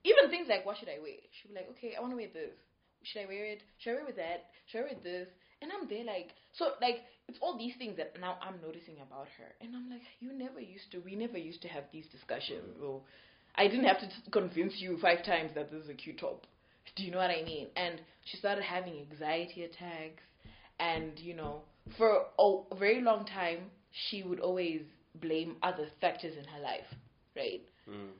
even 0.04 0.30
things 0.30 0.46
like 0.48 0.64
what 0.64 0.78
should 0.78 0.88
I 0.88 1.02
wear? 1.02 1.18
She'd 1.34 1.48
be 1.48 1.54
like, 1.54 1.68
okay, 1.70 1.94
I 1.98 2.00
want 2.00 2.12
to 2.12 2.16
wear 2.16 2.30
this. 2.32 2.54
Should 3.02 3.22
I 3.22 3.26
wear 3.26 3.44
it? 3.46 3.62
Should 3.78 3.90
I 3.90 3.94
wear 3.94 4.06
with 4.06 4.16
that? 4.22 4.54
Should 4.70 4.78
I 4.78 4.82
wear 4.82 5.02
this? 5.02 5.28
And 5.60 5.70
I'm 5.74 5.88
there 5.88 6.04
like, 6.04 6.30
so 6.54 6.78
like 6.80 7.02
it's 7.26 7.38
all 7.42 7.58
these 7.58 7.74
things 7.76 7.96
that 7.96 8.14
now 8.20 8.38
I'm 8.40 8.60
noticing 8.62 9.02
about 9.02 9.26
her, 9.38 9.50
and 9.60 9.74
I'm 9.74 9.90
like, 9.90 10.02
you 10.20 10.32
never 10.32 10.60
used 10.60 10.90
to. 10.92 10.98
We 10.98 11.14
never 11.14 11.38
used 11.38 11.62
to 11.62 11.68
have 11.68 11.84
these 11.92 12.06
discussions, 12.06 12.76
mm-hmm. 12.78 12.86
or 12.86 13.02
I 13.54 13.68
didn't 13.68 13.84
have 13.84 14.00
to 14.00 14.08
convince 14.30 14.74
you 14.78 14.98
five 14.98 15.24
times 15.24 15.52
that 15.54 15.70
this 15.70 15.82
is 15.84 15.88
a 15.90 15.94
cute 15.94 16.18
top. 16.18 16.46
Do 16.96 17.04
you 17.04 17.10
know 17.10 17.18
what 17.18 17.30
I 17.30 17.42
mean? 17.44 17.68
And 17.76 18.00
she 18.24 18.36
started 18.36 18.64
having 18.64 18.98
anxiety 19.10 19.64
attacks, 19.64 20.22
and 20.78 21.18
you 21.18 21.34
know, 21.34 21.62
for 21.96 22.26
a 22.38 22.74
very 22.76 23.00
long 23.00 23.24
time, 23.24 23.70
she 24.08 24.22
would 24.22 24.40
always 24.40 24.82
blame 25.20 25.56
other 25.62 25.86
factors 26.00 26.34
in 26.36 26.44
her 26.44 26.60
life, 26.60 26.86
right? 27.36 27.62
Mm. 27.88 28.10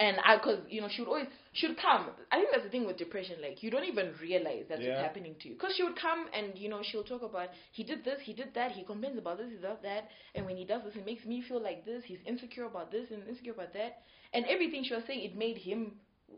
And 0.00 0.16
I, 0.24 0.38
cause 0.38 0.58
you 0.70 0.80
know, 0.80 0.88
she 0.90 1.02
would 1.02 1.08
always, 1.08 1.26
she 1.52 1.68
would 1.68 1.76
come. 1.76 2.06
I 2.32 2.36
think 2.38 2.48
that's 2.52 2.64
the 2.64 2.70
thing 2.70 2.86
with 2.86 2.96
depression. 2.96 3.36
Like 3.42 3.62
you 3.62 3.70
don't 3.70 3.84
even 3.84 4.14
realize 4.20 4.64
that's 4.68 4.80
Yeah. 4.80 4.92
what's 4.92 5.02
happening 5.02 5.34
to 5.42 5.48
you. 5.50 5.56
Cause 5.56 5.74
she 5.76 5.82
would 5.82 5.94
come 6.00 6.26
and 6.32 6.56
you 6.56 6.70
know 6.70 6.80
she'll 6.82 7.04
talk 7.04 7.22
about 7.22 7.50
he 7.72 7.84
did 7.84 8.02
this, 8.02 8.18
he 8.22 8.32
did 8.32 8.54
that, 8.54 8.72
he 8.72 8.82
complains 8.82 9.18
about 9.18 9.36
this, 9.36 9.50
he 9.50 9.58
does 9.58 9.76
that, 9.82 10.08
and 10.34 10.46
when 10.46 10.56
he 10.56 10.64
does 10.64 10.82
this, 10.84 10.96
it 10.96 11.04
makes 11.04 11.26
me 11.26 11.42
feel 11.46 11.60
like 11.62 11.84
this. 11.84 12.02
He's 12.06 12.18
insecure 12.26 12.64
about 12.64 12.90
this 12.90 13.10
and 13.10 13.28
insecure 13.28 13.52
about 13.52 13.74
that, 13.74 13.98
and 14.32 14.46
everything 14.46 14.84
she 14.84 14.94
was 14.94 15.04
saying, 15.06 15.20
it 15.22 15.36
made 15.36 15.58
him. 15.58 15.92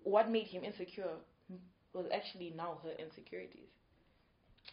What 0.04 0.30
made 0.30 0.46
him 0.46 0.64
insecure 0.64 1.14
was 1.92 2.06
actually 2.12 2.52
now 2.56 2.78
her 2.82 2.92
insecurities. 2.98 3.68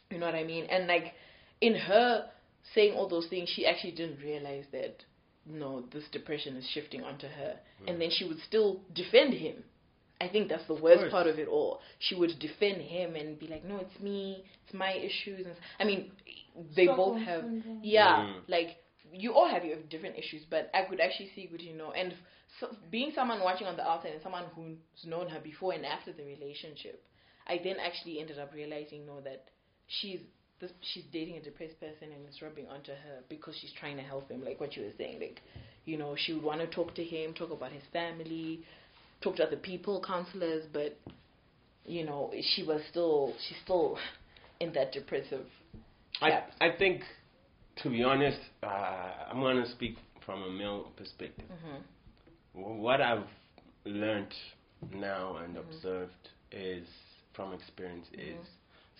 You 0.10 0.18
know 0.18 0.26
what 0.26 0.36
I 0.36 0.44
mean? 0.46 0.66
And 0.66 0.88
like 0.88 1.14
in 1.62 1.76
her 1.76 2.30
saying 2.74 2.94
all 2.96 3.08
those 3.08 3.28
things, 3.28 3.50
she 3.50 3.66
actually 3.68 3.92
didn't 3.92 4.20
realize 4.20 4.66
that 4.72 5.04
no, 5.50 5.82
this 5.92 6.04
depression 6.12 6.56
is 6.56 6.66
shifting 6.74 7.04
onto 7.04 7.28
her. 7.28 7.56
And 7.88 8.00
then 8.00 8.10
she 8.12 8.26
would 8.26 8.40
still 8.48 8.82
defend 8.94 9.34
him. 9.34 9.64
I 10.22 10.28
think 10.28 10.50
that's 10.50 10.68
the 10.68 10.74
worst 10.76 11.00
course. 11.02 11.12
part 11.12 11.28
of 11.28 11.40
it 11.40 11.48
all. 11.48 11.80
She 12.00 12.14
would 12.16 12.38
defend 12.40 12.82
him 12.82 13.16
and 13.16 13.40
be 13.40 13.48
like, 13.48 13.64
"No, 13.64 13.78
it's 13.78 14.00
me. 14.02 14.44
It's 14.66 14.74
my 14.74 14.92
issues." 14.94 15.46
And 15.46 15.56
I 15.80 15.86
mean, 15.86 16.12
they 16.76 16.88
both 16.88 17.22
have, 17.22 17.46
yeah, 17.82 18.18
Mm. 18.26 18.42
like 18.50 18.78
you 19.14 19.34
all 19.34 19.48
have 19.48 19.64
your 19.64 19.78
different 19.90 20.18
issues. 20.18 20.44
But 20.50 20.70
I 20.74 20.84
could 20.84 21.00
actually 21.00 21.30
see, 21.36 21.46
good, 21.48 21.62
you 21.62 21.74
know, 21.74 21.92
and 21.94 22.14
so, 22.60 22.76
being 22.92 23.12
someone 23.14 23.40
watching 23.42 23.66
on 23.68 23.78
the 23.78 23.88
outside 23.88 24.12
and 24.14 24.22
someone 24.22 24.46
who's 24.56 25.06
known 25.06 25.30
her 25.30 25.40
before 25.40 25.72
and 25.74 25.86
after 25.86 26.12
the 26.12 26.24
relationship, 26.24 27.02
I 27.48 27.60
then 27.64 27.78
actually 27.80 28.20
ended 28.20 28.40
up 28.40 28.54
realizing, 28.54 29.06
no, 29.06 29.22
that 29.22 29.46
she's 29.88 30.20
this, 30.60 30.72
she's 30.82 31.04
dating 31.12 31.38
a 31.38 31.42
depressed 31.42 31.80
person 31.80 32.12
and 32.14 32.26
it's 32.28 32.42
rubbing 32.42 32.68
onto 32.68 32.92
her 32.92 33.20
because 33.30 33.56
she's 33.60 33.72
trying 33.80 33.98
to 33.98 34.04
help 34.04 34.30
him, 34.30 34.44
like 34.44 34.60
what 34.60 34.76
you 34.76 34.84
were 34.84 34.92
saying. 34.98 35.20
Like, 35.20 35.42
you 35.86 35.98
know, 35.98 36.16
she 36.18 36.34
would 36.34 36.44
want 36.44 36.62
to 36.62 36.68
talk 36.68 36.94
to 36.96 37.04
him, 37.04 37.34
talk 37.34 37.52
about 37.52 37.72
his 37.72 37.84
family, 37.92 38.62
talk 39.22 39.36
to 39.38 39.44
other 39.46 39.58
people, 39.58 40.04
counselors, 40.06 40.66
but 40.72 40.98
you 41.86 42.06
know, 42.06 42.32
she 42.54 42.64
was 42.64 42.82
still 42.90 43.34
she's 43.48 43.58
still 43.64 43.98
in 44.60 44.74
that 44.74 44.92
depressive. 44.92 45.46
I 46.22 46.44
I 46.62 46.72
think, 46.78 47.02
to 47.84 47.90
be 47.90 48.04
honest, 48.04 48.40
uh, 48.64 48.68
I'm 49.32 49.40
gonna 49.42 49.70
speak 49.72 49.96
from 50.26 50.44
a 50.44 50.52
male 50.52 50.92
perspective. 50.98 51.46
hmm 51.62 51.82
What 52.82 53.02
I've 53.02 53.28
learned 53.86 54.34
now 54.94 55.38
and 55.38 55.58
observed 55.58 56.30
is 56.52 56.88
from 57.34 57.54
experience 57.54 58.08
is 58.14 58.36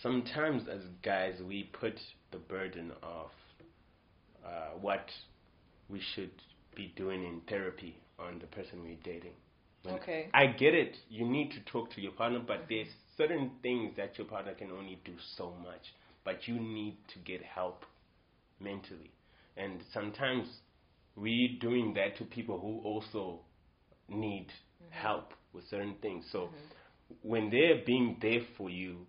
sometimes 0.02 0.68
as 0.68 0.82
guys 1.02 1.34
we 1.46 1.64
put 1.64 1.98
the 2.32 2.38
burden 2.38 2.92
of 3.02 3.30
uh, 4.44 4.70
what 4.80 5.06
we 5.88 6.00
should 6.14 6.30
be 6.74 6.92
doing 6.96 7.24
in 7.24 7.40
therapy 7.48 7.96
on 8.18 8.38
the 8.38 8.46
person 8.46 8.82
we're 8.82 8.96
dating. 9.02 9.32
And 9.84 9.96
Okay. 9.96 10.28
I 10.34 10.46
get 10.46 10.74
it. 10.74 10.96
You 11.08 11.26
need 11.26 11.52
to 11.52 11.60
talk 11.72 11.90
to 11.94 12.00
your 12.00 12.12
partner, 12.12 12.40
but 12.46 12.60
mm-hmm. 12.60 12.74
there's 12.74 12.88
certain 13.16 13.52
things 13.62 13.96
that 13.96 14.18
your 14.18 14.26
partner 14.26 14.54
can 14.54 14.70
only 14.70 15.00
do 15.04 15.12
so 15.36 15.54
much. 15.62 15.94
But 16.24 16.46
you 16.46 16.54
need 16.54 16.98
to 17.14 17.18
get 17.20 17.42
help 17.42 17.84
mentally. 18.60 19.10
And 19.56 19.80
sometimes 19.92 20.46
we're 21.16 21.58
doing 21.60 21.94
that 21.94 22.16
to 22.18 22.24
people 22.24 22.58
who 22.60 22.80
also 22.86 23.40
need 24.08 24.48
mm-hmm. 24.48 24.92
help 24.92 25.32
with 25.52 25.64
certain 25.68 25.94
things. 26.02 26.24
So 26.30 26.38
mm-hmm. 26.38 27.28
when 27.28 27.50
they're 27.50 27.82
being 27.84 28.18
there 28.20 28.42
for 28.56 28.70
you, 28.70 29.06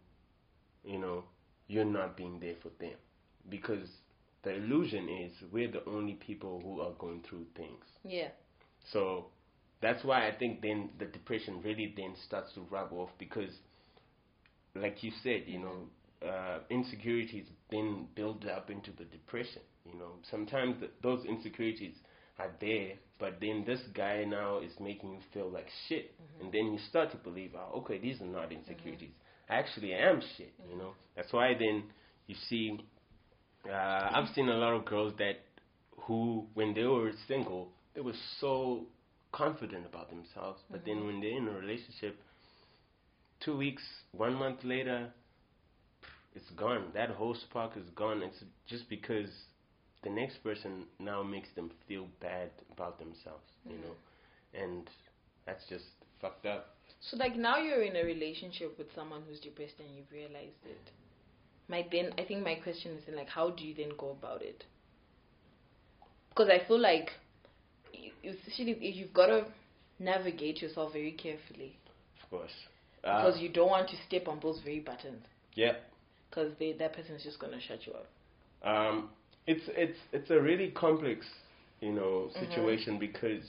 you 0.83 0.97
know, 0.97 1.23
you're 1.67 1.85
not 1.85 2.17
being 2.17 2.39
there 2.39 2.55
for 2.61 2.69
them. 2.79 2.95
Because 3.49 3.87
the 4.43 4.55
illusion 4.55 5.07
is 5.09 5.31
we're 5.51 5.71
the 5.71 5.87
only 5.87 6.13
people 6.13 6.61
who 6.63 6.81
are 6.81 6.93
going 6.99 7.23
through 7.27 7.45
things. 7.55 7.83
Yeah. 8.03 8.29
So 8.91 9.27
that's 9.81 10.03
why 10.03 10.27
I 10.27 10.31
think 10.35 10.61
then 10.61 10.89
the 10.99 11.05
depression 11.05 11.61
really 11.63 11.93
then 11.95 12.13
starts 12.25 12.53
to 12.53 12.61
rub 12.69 12.93
off 12.93 13.09
because, 13.17 13.51
like 14.75 15.03
you 15.03 15.11
said, 15.23 15.43
you 15.45 15.59
know, 15.59 16.27
uh, 16.27 16.59
insecurities 16.69 17.45
then 17.71 18.07
build 18.15 18.45
up 18.45 18.69
into 18.69 18.91
the 18.91 19.05
depression. 19.05 19.61
You 19.85 19.97
know, 19.97 20.11
sometimes 20.29 20.79
th 20.79 20.91
those 21.01 21.25
insecurities 21.25 21.95
are 22.37 22.51
there, 22.59 22.93
but 23.17 23.39
then 23.41 23.63
this 23.65 23.81
guy 23.93 24.23
now 24.23 24.59
is 24.59 24.71
making 24.79 25.13
you 25.13 25.19
feel 25.33 25.49
like 25.49 25.67
shit, 25.87 26.11
mm-hmm. 26.11 26.45
and 26.45 26.53
then 26.53 26.71
you 26.73 26.79
start 26.89 27.11
to 27.11 27.17
believe, 27.17 27.55
oh, 27.55 27.79
okay, 27.79 27.97
these 27.97 28.21
are 28.21 28.25
not 28.39 28.51
insecurities. 28.51 29.09
Mm-hmm. 29.09 29.30
I 29.51 29.55
actually 29.55 29.93
am 29.93 30.21
shit. 30.37 30.53
You 30.69 30.77
know, 30.77 30.83
mm-hmm. 30.85 31.15
that's 31.15 31.31
why 31.33 31.53
then 31.53 31.83
you 32.27 32.35
see 32.49 32.79
uh, 33.69 34.09
I've 34.13 34.33
seen 34.33 34.49
a 34.49 34.55
lot 34.55 34.73
of 34.73 34.85
girls 34.85 35.13
that 35.19 35.39
who, 36.01 36.45
when 36.53 36.73
they 36.73 36.83
were 36.83 37.11
single, 37.27 37.69
they 37.93 38.01
were 38.01 38.15
so 38.39 38.85
confident 39.31 39.85
about 39.85 40.09
themselves, 40.09 40.59
but 40.69 40.85
then 40.85 40.95
mm-hmm. 40.95 41.07
when 41.07 41.21
they're 41.21 41.37
in 41.37 41.47
a 41.47 41.51
relationship, 41.51 42.19
two 43.43 43.55
weeks, 43.55 43.83
one 44.13 44.33
month 44.33 44.59
later, 44.63 45.09
it's 46.33 46.49
gone. 46.55 46.85
That 46.93 47.11
whole 47.11 47.35
spark 47.35 47.77
is 47.77 47.89
gone. 47.95 48.23
It's 48.23 48.43
just 48.67 48.89
because 48.89 49.29
the 50.03 50.09
next 50.09 50.43
person 50.43 50.85
now 50.99 51.21
makes 51.21 51.49
them 51.55 51.71
feel 51.87 52.07
bad 52.19 52.49
about 52.73 52.97
themselves, 52.97 53.45
you 53.65 53.73
mm-hmm. 53.73 53.81
know, 53.83 54.63
and 54.63 54.89
that's 55.45 55.63
just 55.69 55.85
fucked 56.19 56.45
up. 56.45 56.75
So 57.01 57.17
like 57.17 57.35
now 57.35 57.57
you're 57.57 57.83
in 57.83 57.97
a 57.97 58.03
relationship 58.05 58.77
with 58.77 58.93
someone 58.95 59.23
who's 59.27 59.39
depressed 59.41 59.79
and 59.79 59.93
you've 59.95 60.11
realized 60.11 60.65
it. 60.65 60.91
My 61.67 61.85
then 61.91 62.13
I 62.17 62.23
think 62.23 62.43
my 62.43 62.55
question 62.55 62.93
is 62.97 63.05
then 63.05 63.15
like 63.15 63.29
how 63.29 63.49
do 63.51 63.65
you 63.65 63.73
then 63.75 63.91
go 63.97 64.11
about 64.11 64.41
it? 64.41 64.65
Because 66.29 66.49
I 66.49 66.59
feel 66.67 66.79
like 66.79 67.11
especially 68.23 68.71
if 68.73 68.95
you've 68.95 69.13
got 69.13 69.27
to 69.27 69.45
navigate 69.99 70.61
yourself 70.61 70.93
very 70.93 71.11
carefully 71.11 71.77
Of 72.23 72.29
course. 72.29 72.51
Uh, 73.03 73.07
because 73.17 73.39
you 73.39 73.49
don't 73.49 73.69
want 73.69 73.89
to 73.89 73.95
step 74.07 74.27
on 74.27 74.39
those 74.41 74.59
very 74.61 74.79
buttons 74.79 75.25
yeah. 75.55 75.73
because 76.29 76.53
that 76.59 76.93
person 76.93 77.15
is 77.15 77.23
just 77.23 77.39
gonna 77.39 77.59
shut 77.59 77.85
you 77.85 77.93
up. 77.93 78.07
Um, 78.63 79.09
it's 79.47 79.63
it's 79.69 79.97
it's 80.11 80.29
a 80.29 80.39
really 80.39 80.71
complex, 80.71 81.25
you 81.81 81.91
know, 81.91 82.29
Mm-hmm. 82.35 82.45
situation 82.45 82.99
because 82.99 83.43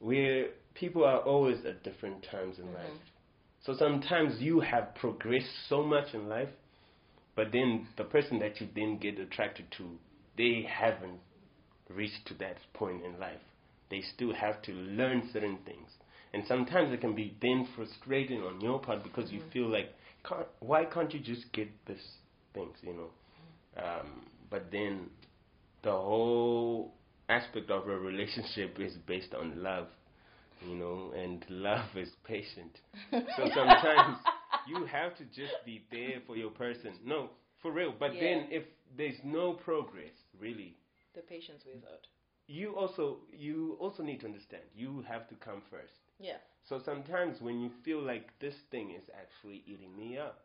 we're 0.00 0.50
people 0.78 1.04
are 1.04 1.18
always 1.20 1.64
at 1.66 1.82
different 1.82 2.24
times 2.30 2.58
in 2.58 2.64
Mm-hmm. 2.66 2.74
life. 2.74 3.00
So 3.64 3.74
sometimes 3.76 4.40
you 4.40 4.60
have 4.60 4.94
progressed 4.94 5.50
so 5.68 5.82
much 5.82 6.14
in 6.14 6.28
life, 6.28 6.48
but 7.34 7.52
then 7.52 7.86
the 7.96 8.04
person 8.04 8.38
that 8.40 8.60
you 8.60 8.68
then 8.74 8.98
get 8.98 9.18
attracted 9.18 9.66
to, 9.78 9.90
they 10.36 10.66
haven't 10.68 11.18
reached 11.88 12.26
to 12.26 12.34
that 12.34 12.56
point 12.74 13.04
in 13.04 13.18
life. 13.18 13.40
They 13.90 14.02
still 14.14 14.32
have 14.34 14.62
to 14.62 14.72
learn 14.72 15.28
certain 15.32 15.58
things. 15.64 15.88
And 16.32 16.44
sometimes 16.46 16.92
it 16.92 17.00
can 17.00 17.14
be 17.14 17.36
then 17.42 17.66
frustrating 17.74 18.42
on 18.42 18.60
your 18.60 18.78
part 18.80 19.02
because 19.02 19.30
you 19.32 19.40
feel 19.52 19.68
like, 19.68 19.90
can't, 20.28 20.46
why 20.60 20.84
can't 20.84 21.12
you 21.12 21.20
just 21.20 21.52
get 21.52 21.68
this 21.86 22.00
things, 22.54 22.76
you 22.82 22.94
know? 22.94 23.82
Um, 23.82 24.26
but 24.50 24.70
then 24.70 25.10
the 25.82 25.90
whole 25.92 26.92
aspect 27.28 27.70
of 27.70 27.88
a 27.88 27.98
relationship 27.98 28.78
is 28.78 28.94
based 29.06 29.34
on 29.34 29.62
love, 29.62 29.86
you 30.60 30.74
know, 30.74 31.12
and 31.16 31.44
love 31.48 31.96
is 31.96 32.10
patient. 32.24 32.80
So 33.36 33.48
sometimes 33.54 34.18
you 34.66 34.84
have 34.86 35.16
to 35.16 35.24
just 35.24 35.64
be 35.64 35.82
there 35.90 36.20
for 36.26 36.36
your 36.36 36.50
person. 36.50 36.92
No, 37.04 37.30
for 37.62 37.72
real. 37.72 37.92
But 37.98 38.14
Yeah. 38.14 38.20
then 38.20 38.48
if 38.50 38.64
there's 38.96 39.18
no 39.24 39.52
progress, 39.54 40.14
really, 40.38 40.76
The 41.14 41.22
patience 41.22 41.64
weighs 41.66 41.84
out. 41.84 42.06
you 42.46 42.74
also 42.76 43.18
you 43.32 43.76
also 43.80 44.02
need 44.02 44.20
to 44.20 44.26
understand 44.26 44.62
you 44.74 45.02
have 45.08 45.28
to 45.28 45.34
come 45.36 45.62
first. 45.70 45.94
Yeah. 46.18 46.38
So 46.68 46.78
sometimes 46.84 47.40
when 47.40 47.60
you 47.60 47.70
feel 47.84 48.00
like 48.02 48.38
this 48.40 48.54
thing 48.70 48.90
is 48.90 49.08
actually 49.14 49.62
eating 49.66 49.96
me 49.96 50.18
up, 50.18 50.44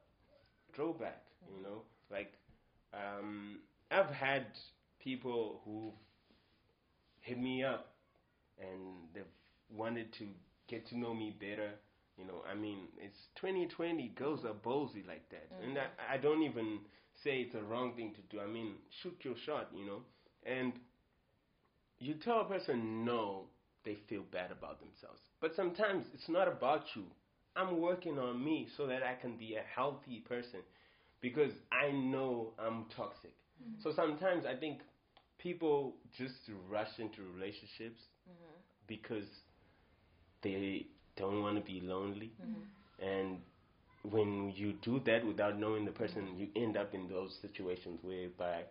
throw 0.74 0.94
back, 0.94 1.24
you 1.48 1.62
know? 1.64 1.82
Like, 2.10 2.34
um, 2.94 3.60
I've 3.92 4.10
had 4.10 4.46
people 5.00 5.62
who 5.66 5.94
hit 7.22 7.40
me 7.40 7.64
up 7.64 7.94
and 8.60 9.08
they've 9.14 9.24
wanted 9.76 10.14
to 10.14 10.26
get 10.68 10.88
to 10.90 10.98
know 10.98 11.14
me 11.14 11.36
better. 11.40 11.72
You 12.18 12.26
know, 12.26 12.44
I 12.50 12.56
mean, 12.56 12.88
it's 12.98 13.18
2020, 13.42 14.10
girls 14.16 14.46
are 14.46 14.54
ballsy 14.54 15.06
like 15.08 15.28
that. 15.32 15.48
And 15.64 15.78
mm-hmm. 15.78 16.12
I, 16.12 16.16
I 16.16 16.18
don't 16.18 16.44
even 16.44 16.80
say 17.24 17.42
it's 17.42 17.56
a 17.56 17.64
wrong 17.64 17.94
thing 17.96 18.14
to 18.14 18.22
do. 18.36 18.42
I 18.42 18.48
mean, 18.48 18.74
shoot 19.02 19.18
your 19.22 19.36
shot, 19.46 19.70
you 19.76 19.86
know? 19.86 20.02
And 20.46 20.74
you 22.00 22.16
tell 22.16 22.42
a 22.42 22.46
person 22.46 23.06
no 23.06 23.46
they 23.86 23.98
feel 24.08 24.24
bad 24.32 24.52
about 24.52 24.80
themselves. 24.80 25.20
But 25.42 25.56
sometimes 25.56 26.06
it's 26.14 26.30
not 26.30 26.48
about 26.48 26.84
you. 26.96 27.04
I'm 27.56 27.82
working 27.82 28.18
on 28.18 28.44
me 28.44 28.68
so 28.78 28.88
that 28.88 29.04
I 29.04 29.16
can 29.16 29.38
be 29.38 29.56
a 29.56 29.64
healthy 29.76 30.24
person 30.28 30.62
because 31.22 31.52
I 31.72 31.92
know 31.92 32.54
I'm 32.58 32.86
toxic. 32.96 33.34
Mm-hmm. 33.62 33.82
So 33.82 33.94
sometimes 33.96 34.46
I 34.46 34.56
think 34.56 34.80
people 35.38 35.96
just 36.18 36.34
rush 36.70 37.00
into 37.00 37.22
relationships 37.36 38.02
mm-hmm. 38.28 38.56
because 38.88 39.26
they 40.44 40.86
don't 41.16 41.42
want 41.42 41.58
to 41.58 41.62
be 41.62 41.82
lonely. 41.82 42.32
Mm-hmm. 42.42 43.08
And 43.08 43.38
when 44.10 44.52
you 44.56 44.74
do 44.82 45.02
that 45.06 45.26
without 45.26 45.58
knowing 45.60 45.86
the 45.86 45.92
person, 45.92 46.28
you 46.38 46.48
end 46.62 46.78
up 46.78 46.94
in 46.94 47.08
those 47.08 47.38
situations 47.42 48.00
whereby 48.04 48.64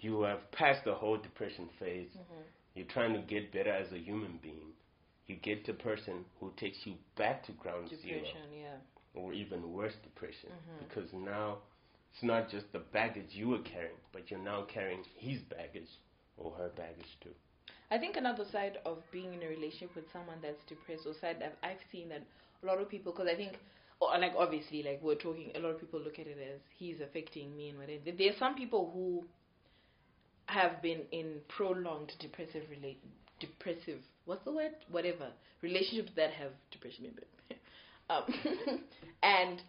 you 0.00 0.22
have 0.22 0.50
passed 0.52 0.84
the 0.84 0.94
whole 0.94 1.16
depression 1.16 1.68
phase. 1.78 2.08
Mm-hmm. 2.12 2.42
You're 2.74 2.86
trying 2.86 3.14
to 3.14 3.20
get 3.20 3.52
better 3.52 3.70
as 3.70 3.92
a 3.92 3.98
human 3.98 4.38
being. 4.42 4.72
You 5.26 5.36
get 5.36 5.64
the 5.64 5.72
person 5.72 6.24
who 6.38 6.52
takes 6.58 6.78
you 6.84 6.94
back 7.16 7.46
to 7.46 7.52
ground 7.52 7.88
zero 7.88 8.20
yeah. 8.52 8.76
or 9.14 9.32
even 9.32 9.72
worse 9.72 9.94
depression 10.02 10.50
mm-hmm. 10.50 10.84
because 10.86 11.10
now 11.14 11.58
it's 12.12 12.22
not 12.22 12.50
just 12.50 12.66
the 12.72 12.80
baggage 12.92 13.28
you 13.30 13.48
were 13.48 13.62
carrying, 13.62 13.96
but 14.12 14.30
you're 14.30 14.40
now 14.42 14.66
carrying 14.72 15.02
his 15.16 15.40
baggage 15.42 15.88
or 16.36 16.52
her 16.58 16.68
baggage 16.76 17.18
too. 17.22 17.30
I 17.94 17.98
think 17.98 18.16
another 18.16 18.44
side 18.50 18.78
of 18.84 18.98
being 19.12 19.34
in 19.34 19.42
a 19.44 19.46
relationship 19.46 19.94
with 19.94 20.06
someone 20.12 20.38
that's 20.42 20.64
depressed, 20.66 21.06
or 21.06 21.14
side 21.20 21.36
that 21.38 21.56
I've 21.62 21.78
seen 21.92 22.08
that 22.08 22.24
a 22.60 22.66
lot 22.66 22.80
of 22.80 22.88
people, 22.88 23.12
because 23.12 23.28
I 23.32 23.36
think, 23.36 23.52
or 24.00 24.08
like 24.18 24.32
obviously, 24.36 24.82
like 24.82 24.98
we're 25.00 25.14
talking, 25.14 25.52
a 25.54 25.60
lot 25.60 25.68
of 25.68 25.80
people 25.80 26.00
look 26.00 26.18
at 26.18 26.26
it 26.26 26.36
as 26.42 26.60
he's 26.76 26.96
affecting 27.00 27.56
me 27.56 27.68
and 27.68 27.78
whatever. 27.78 28.10
There 28.18 28.30
are 28.30 28.36
some 28.36 28.56
people 28.56 28.90
who 28.92 29.22
have 30.46 30.82
been 30.82 31.02
in 31.12 31.36
prolonged 31.46 32.10
depressive 32.18 32.64
relate, 32.68 32.98
depressive, 33.38 34.00
what's 34.24 34.44
the 34.44 34.52
word? 34.52 34.72
Whatever 34.90 35.28
relationships 35.62 36.10
that 36.16 36.32
have 36.32 36.50
depression 36.72 37.04
in 37.04 37.14
them, 37.14 37.58
um, 38.10 38.80
and 39.22 39.62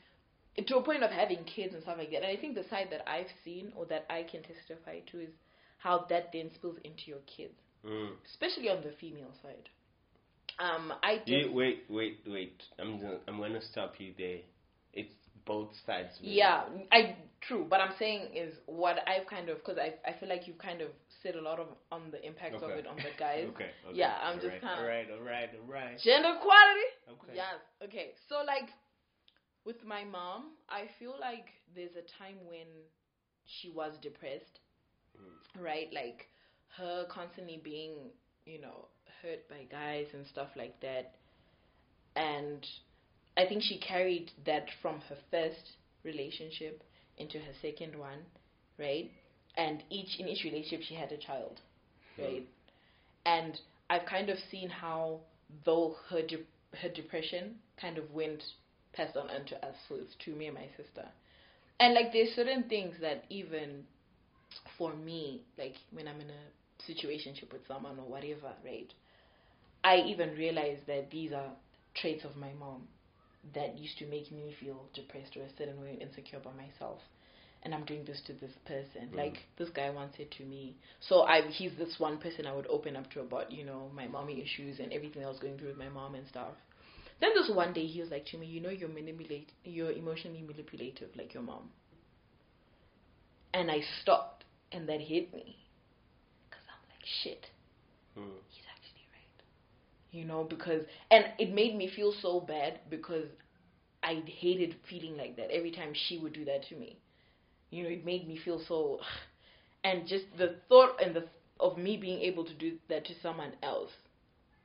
to 0.65 0.77
a 0.77 0.82
point 0.82 1.03
of 1.03 1.12
having 1.12 1.44
kids 1.44 1.75
and 1.75 1.84
stuff 1.84 2.00
like 2.00 2.10
that. 2.10 2.24
And 2.24 2.25
I 2.25 2.41
think 2.41 2.55
the 2.55 2.67
side 2.72 2.88
that 2.89 3.08
I've 3.08 3.29
seen 3.44 3.72
or 3.75 3.86
that 3.86 4.08
I 4.10 4.24
can 4.24 4.41
testify 4.41 5.01
to 5.12 5.20
is 5.20 5.29
how 5.77 6.08
that 6.10 6.32
then 6.34 6.50
spills 6.55 6.77
into 6.84 7.03
your 7.05 7.22
kids 7.27 7.53
Mm. 7.86 8.10
especially 8.32 8.70
on 8.70 8.82
the 8.82 8.92
female 9.00 9.32
side. 9.42 9.70
Um, 10.58 10.94
I 11.04 11.22
You, 11.25 11.44
did, 11.44 11.54
wait, 11.54 11.84
wait, 11.89 12.20
wait. 12.25 12.63
I'm 12.80 13.00
gonna, 13.01 13.20
I'm 13.27 13.39
gonna 13.39 13.62
stop 13.62 13.96
you 14.00 14.13
there. 14.18 14.39
It's 14.94 15.13
both 15.46 15.70
sides. 15.86 16.10
really. 16.22 16.36
yeah, 16.38 16.63
I 16.92 17.15
true, 17.42 17.68
but 17.70 17.80
I'm 17.82 17.94
saying 18.00 18.30
is 18.36 18.56
what 18.65 18.98
I've 19.08 19.27
kind 19.27 19.50
of 19.50 19.58
because 19.58 19.77
I 19.77 19.94
I 20.10 20.13
feel 20.20 20.30
like 20.30 20.48
you've 20.48 20.58
kind 20.58 20.82
of 20.82 20.89
said 21.22 21.36
a 21.36 21.42
lot 21.42 21.60
of 21.60 21.68
on 21.92 22.10
the 22.12 22.25
impacts 22.25 22.63
of 22.63 22.70
it 22.72 22.88
on 22.88 22.96
the 22.96 23.12
guys. 23.20 23.46
Okay. 23.54 23.70
okay. 23.88 23.94
Yeah, 23.98 24.15
I'm 24.24 24.38
just 24.38 24.46
Alright, 24.46 24.62
kinda- 24.62 24.75
Alright, 24.82 25.08
alright, 25.12 25.50
alright. 25.62 26.00
Gender 26.01 26.30
equality. 26.39 26.89
Okay. 27.12 27.34
Yes. 27.36 27.60
Okay. 27.84 28.12
So 28.30 28.38
like 28.48 28.70
with 29.65 29.84
my 29.86 30.04
mom, 30.06 30.54
I 30.70 30.86
feel 30.98 31.15
like 31.20 31.48
there's 31.75 31.96
a 31.98 32.06
time 32.24 32.38
when 32.48 32.68
she 33.46 33.70
was 33.70 33.92
depressed, 34.01 34.60
Mm. 35.20 35.62
right? 35.63 35.89
Like 35.94 36.27
her 36.77 37.05
constantly 37.10 37.62
being, 37.63 37.94
you 38.46 38.62
know, 38.62 38.88
hurt 39.22 39.48
by 39.50 39.63
guys 39.72 40.08
and 40.13 40.25
stuff 40.27 40.50
like 40.55 40.79
that. 40.82 41.15
And 42.15 42.65
I 43.38 43.46
think 43.46 43.63
she 43.63 43.79
carried 43.79 44.32
that 44.46 44.67
from 44.82 45.01
her 45.10 45.17
first 45.32 45.72
relationship 46.03 46.84
into 47.17 47.39
her 47.39 47.51
second 47.62 47.98
one, 47.98 48.20
right? 48.79 49.12
And 49.58 49.84
each 49.89 50.20
in 50.20 50.27
each 50.27 50.44
relationship 50.44 50.82
she 50.88 50.96
had 50.96 51.12
a 51.12 51.17
child, 51.17 51.60
hmm. 52.15 52.24
right? 52.24 52.48
And 53.25 53.60
I've 53.89 54.05
kind 54.05 54.29
of 54.29 54.38
seen 54.51 54.70
how 54.70 55.22
though 55.65 55.96
her 56.10 56.22
de- 56.22 56.46
her 56.82 56.89
depression 56.89 57.55
kind 57.79 57.98
of 57.98 58.12
went 58.12 58.44
passed 58.94 59.17
on 59.17 59.29
onto 59.29 59.55
us, 59.55 59.75
so 59.88 59.96
it's 59.96 60.15
to 60.25 60.32
me 60.32 60.48
and 60.48 60.55
my 60.55 60.68
sister. 60.77 61.05
And 61.79 61.94
like 61.94 62.14
there's 62.14 62.33
certain 62.35 62.64
things 62.64 62.96
that 63.01 63.25
even 63.29 63.83
for 64.77 64.94
me, 64.94 65.42
like 65.57 65.75
when 65.92 66.07
I'm 66.07 66.22
in 66.22 66.29
a 66.29 66.44
situationship 66.90 67.52
with 67.52 67.68
someone 67.68 67.98
or 68.00 68.06
whatever, 68.06 68.54
right? 68.64 68.92
I 69.84 69.98
even 69.98 70.32
realized 70.32 70.88
that 70.88 71.12
these 71.12 71.32
are 71.32 71.52
traits 71.94 72.26
of 72.26 72.36
my 72.36 72.52
mom 72.60 72.88
that 73.54 73.78
used 73.78 73.98
to 74.00 74.06
make 74.08 74.32
me 74.32 74.56
feel 74.60 74.86
depressed 74.94 75.38
or 75.38 75.44
a 75.44 75.50
certain 75.58 75.80
way 75.82 75.98
insecure 76.02 76.40
about 76.40 76.58
myself. 76.58 77.00
And 77.64 77.74
I'm 77.74 77.86
doing 77.86 78.04
this 78.06 78.22
to 78.28 78.34
this 78.34 78.52
person. 78.66 79.10
Mm. 79.12 79.16
Like 79.16 79.38
this 79.58 79.70
guy 79.70 79.90
once 79.90 80.14
said 80.18 80.32
to 80.38 80.44
me. 80.44 80.76
So 81.00 81.24
I 81.24 81.42
he's 81.50 81.72
this 81.78 81.96
one 81.98 82.18
person 82.18 82.46
I 82.46 82.56
would 82.56 82.68
open 82.68 82.96
up 82.96 83.10
to 83.12 83.22
about, 83.22 83.52
you 83.52 83.64
know, 83.64 83.90
my 83.94 84.08
mommy 84.08 84.42
issues 84.42 84.80
and 84.80 84.92
everything 84.94 85.24
I 85.24 85.28
was 85.28 85.40
going 85.40 85.58
through 85.58 85.70
with 85.70 85.78
my 85.78 85.90
mom 85.90 86.16
and 86.16 86.28
stuff. 86.28 86.54
Then 87.22 87.32
this 87.34 87.50
one 87.50 87.74
day 87.74 87.86
he 87.86 88.02
was 88.02 88.12
like 88.12 88.26
to 88.28 88.38
me, 88.38 88.46
you 88.46 88.62
know 88.62 88.70
you're 88.70 88.90
manipulate 88.90 89.52
you're 89.64 89.92
emotionally 89.92 90.42
manipulative 90.42 91.10
like 91.16 91.34
your 91.34 91.44
mom. 91.44 91.70
And 93.54 93.72
I 93.72 93.82
stopped 94.02 94.44
and 94.72 94.88
that 94.90 95.02
hit 95.02 95.34
me. 95.34 95.58
Cuz 97.05 97.25
I'm 97.25 97.31
like 97.31 97.41
shit 97.41 97.50
Mm. 98.18 98.39
he's 98.50 98.65
actually 98.72 99.05
right. 99.13 99.44
You 100.11 100.25
know, 100.25 100.44
because 100.44 100.83
and 101.11 101.25
it 101.37 101.53
made 101.53 101.75
me 101.75 101.87
feel 101.87 102.11
so 102.11 102.39
bad 102.39 102.79
because 102.89 103.27
I 104.03 104.24
hated 104.27 104.75
feeling 104.89 105.18
like 105.18 105.35
that 105.37 105.51
every 105.51 105.72
time 105.72 105.94
she 105.94 106.18
would 106.18 106.33
do 106.33 106.46
that 106.46 106.63
to 106.70 106.75
me. 106.75 106.98
You 107.72 107.83
know, 107.83 107.89
it 107.89 108.05
made 108.05 108.27
me 108.27 108.37
feel 108.37 108.59
so 108.59 109.00
and 109.83 110.07
just 110.07 110.25
the 110.37 110.50
thought 110.70 111.01
and 111.01 111.15
the 111.15 111.24
of 111.59 111.77
me 111.77 111.98
being 111.98 112.22
able 112.22 112.46
to 112.46 112.53
do 112.53 112.74
that 112.89 113.05
to 113.05 113.13
someone 113.22 113.53
else 113.63 113.91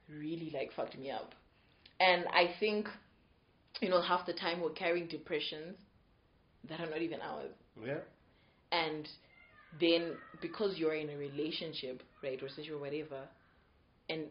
really 0.08 0.50
like 0.52 0.72
fucked 0.72 0.98
me 0.98 1.10
up. 1.10 1.34
And 2.00 2.26
I 2.32 2.48
think 2.60 2.88
you 3.80 3.88
know, 3.88 4.00
half 4.00 4.26
the 4.26 4.32
time 4.34 4.60
we're 4.60 4.70
carrying 4.70 5.06
depressions 5.08 5.76
that 6.68 6.80
are 6.80 6.86
not 6.90 7.02
even 7.02 7.20
ours 7.22 7.52
Yeah. 7.82 8.00
and 8.72 9.08
then 9.78 10.14
because 10.40 10.76
you're 10.78 10.94
in 10.94 11.10
a 11.10 11.16
relationship, 11.16 12.02
right, 12.22 12.42
or 12.42 12.48
situation, 12.48 12.74
or 12.74 12.78
whatever, 12.80 13.20
and 14.08 14.24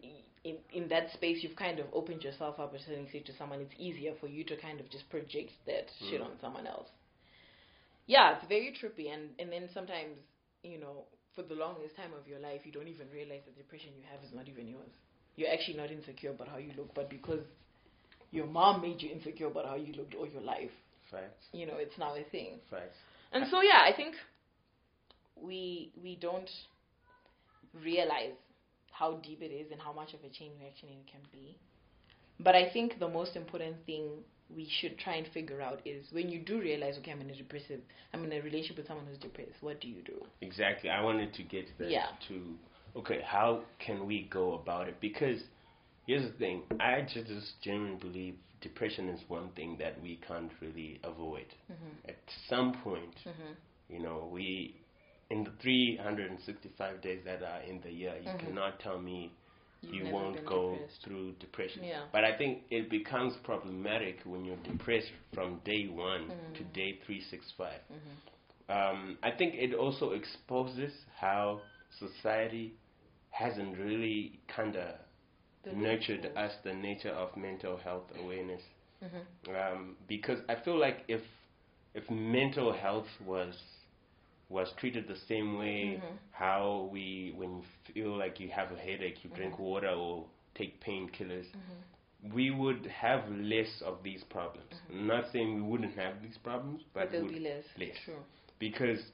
in 0.43 0.57
in 0.73 0.87
that 0.89 1.11
space 1.13 1.37
you've 1.43 1.55
kind 1.55 1.79
of 1.79 1.85
opened 1.93 2.23
yourself 2.23 2.59
up 2.59 2.73
and 2.73 2.81
say 3.11 3.19
to 3.19 3.33
someone, 3.37 3.61
it's 3.61 3.73
easier 3.77 4.13
for 4.19 4.27
you 4.27 4.43
to 4.45 4.57
kind 4.57 4.79
of 4.79 4.89
just 4.89 5.09
project 5.09 5.51
that 5.65 5.85
shit 6.09 6.21
Mm. 6.21 6.25
on 6.25 6.31
someone 6.41 6.67
else. 6.67 6.89
Yeah, 8.07 8.35
it's 8.35 8.47
very 8.47 8.73
trippy, 8.81 9.13
and 9.13 9.29
and 9.39 9.51
then 9.51 9.69
sometimes 9.73 10.17
you 10.63 10.77
know, 10.77 11.05
for 11.35 11.43
the 11.43 11.55
longest 11.55 11.95
time 11.95 12.11
of 12.19 12.27
your 12.27 12.39
life, 12.39 12.61
you 12.65 12.71
don't 12.71 12.87
even 12.89 13.07
realize 13.13 13.41
that 13.45 13.55
the 13.55 13.63
depression 13.63 13.91
you 13.95 14.03
have 14.11 14.21
is 14.23 14.33
not 14.33 14.47
even 14.49 14.67
yours. 14.67 14.91
You're 15.37 15.49
actually 15.51 15.77
not 15.77 15.89
insecure 15.91 16.31
about 16.31 16.49
how 16.49 16.57
you 16.57 16.73
look, 16.75 16.93
but 16.93 17.09
because 17.09 17.39
your 18.31 18.45
mom 18.45 18.81
made 18.81 19.01
you 19.01 19.09
insecure 19.09 19.47
about 19.47 19.65
how 19.65 19.75
you 19.75 19.93
looked 19.93 20.15
all 20.15 20.27
your 20.27 20.41
life, 20.41 20.71
Facts. 21.09 21.45
you 21.53 21.65
know, 21.65 21.77
it's 21.77 21.97
now 21.97 22.13
a 22.15 22.23
thing. 22.29 22.59
Facts. 22.69 22.97
And 23.31 23.45
so 23.49 23.61
yeah, 23.61 23.81
I 23.85 23.93
think 23.95 24.15
we 25.43 25.91
we 26.01 26.15
don't 26.15 26.49
realize 27.83 28.33
how 28.91 29.13
deep 29.23 29.41
it 29.41 29.51
is 29.51 29.71
and 29.71 29.79
how 29.79 29.93
much 29.93 30.13
of 30.13 30.19
a 30.23 30.29
chain 30.29 30.51
reaction 30.59 30.89
it 30.89 31.09
can 31.11 31.21
be. 31.31 31.57
But 32.39 32.55
I 32.55 32.69
think 32.69 32.99
the 32.99 33.07
most 33.07 33.35
important 33.35 33.75
thing 33.85 34.09
we 34.55 34.67
should 34.81 34.97
try 34.97 35.15
and 35.15 35.27
figure 35.33 35.61
out 35.61 35.79
is 35.85 36.05
when 36.11 36.29
you 36.29 36.39
do 36.39 36.59
realize, 36.59 36.97
okay, 36.97 37.11
I'm 37.11 37.21
in 37.21 37.29
a 37.29 37.35
depressive, 37.35 37.81
I'm 38.13 38.23
in 38.23 38.33
a 38.33 38.41
relationship 38.41 38.77
with 38.77 38.87
someone 38.87 39.05
who's 39.05 39.17
depressed. 39.19 39.61
What 39.61 39.79
do 39.79 39.87
you 39.87 40.01
do? 40.01 40.25
Exactly. 40.41 40.89
I 40.89 41.01
wanted 41.03 41.33
to 41.35 41.43
get 41.43 41.67
to 41.67 41.73
that 41.79 41.91
Yeah. 41.91 42.07
to 42.27 42.57
okay, 42.95 43.21
how 43.21 43.61
can 43.77 44.07
we 44.07 44.23
go 44.23 44.53
about 44.55 44.87
it? 44.87 44.99
Because 44.99 45.43
here's 46.07 46.23
the 46.23 46.37
thing, 46.39 46.63
I 46.79 47.01
just, 47.01 47.27
just 47.27 47.61
genuinely 47.61 47.99
believe 47.99 48.35
depression 48.61 49.07
is 49.09 49.21
one 49.29 49.49
thing 49.55 49.77
that 49.77 50.01
we 50.01 50.19
can't 50.27 50.51
really 50.59 50.99
avoid. 51.03 51.45
Mm-hmm. 51.71 52.09
At 52.09 52.17
some 52.49 52.73
point, 52.83 53.15
Mhm. 53.25 53.55
you 53.89 53.99
know, 53.99 54.27
we 54.33 54.75
in 55.29 55.43
the 55.43 55.51
365 55.61 57.01
days 57.01 57.21
that 57.25 57.43
are 57.43 57.61
in 57.61 57.81
the 57.81 57.91
year, 57.91 58.15
you 58.21 58.31
Mhm. 58.31 58.39
cannot 58.39 58.79
tell 58.79 58.99
me 58.99 59.31
You've 59.81 59.93
you 59.93 60.07
won't 60.07 60.45
go 60.45 60.71
depressed. 60.73 61.03
through 61.03 61.33
depression. 61.33 61.83
Yeah. 61.83 62.03
But 62.11 62.23
I 62.25 62.37
think 62.37 62.63
it 62.69 62.89
becomes 62.89 63.35
problematic 63.43 64.19
when 64.25 64.43
you're 64.45 64.57
depressed 64.57 65.11
from 65.33 65.59
day 65.65 65.87
one 65.87 66.33
to 66.55 66.63
Mhm. 66.63 66.73
day 66.73 66.93
365 67.05 67.81
Mhm. 67.89 68.17
um, 68.69 69.17
I 69.23 69.31
think 69.31 69.55
it 69.55 69.73
also 69.73 70.11
exposes 70.11 70.93
how 71.19 71.61
society 71.99 72.73
hasn't 73.31 73.77
really 73.77 74.39
kind 74.47 74.75
of 74.75 74.95
nurtured 75.71 76.25
us 76.35 76.53
the 76.63 76.73
nature 76.73 77.11
of 77.11 77.35
mental 77.37 77.77
health 77.77 78.11
awareness. 78.19 78.61
Mhm. 79.01 79.25
Um, 79.49 79.97
because 80.07 80.39
I 80.49 80.55
feel 80.55 80.77
like 80.77 81.03
if 81.07 81.21
if 81.93 82.09
mental 82.09 82.71
health 82.73 83.07
was 83.25 83.55
was 84.49 84.71
treated 84.77 85.07
the 85.07 85.15
same 85.27 85.57
way, 85.57 86.01
Mhm. 86.01 86.17
how 86.31 86.89
we 86.91 87.33
when 87.37 87.57
you 87.57 87.63
feel 87.93 88.17
like 88.17 88.39
you 88.39 88.49
have 88.49 88.71
a 88.71 88.77
headache, 88.77 89.23
you 89.23 89.29
drink 89.31 89.53
Mm-hmm. 89.53 89.63
water 89.63 89.89
or 89.89 90.25
take 90.55 90.79
painkillers, 90.81 91.47
Mhm. 91.55 92.33
we 92.33 92.49
would 92.51 92.85
have 92.87 93.29
less 93.29 93.81
of 93.81 94.03
these 94.03 94.23
problems. 94.25 94.73
Mm-hmm. 94.73 95.07
Not 95.07 95.31
saying 95.31 95.55
we 95.55 95.61
wouldn't 95.61 95.95
have 95.95 96.21
these 96.21 96.37
problems, 96.37 96.83
but, 96.93 97.11
there'll 97.11 97.25
would 97.25 97.33
be 97.33 97.39
less. 97.39 97.65
less 97.77 97.97
True. 98.05 98.23
because 98.59 99.11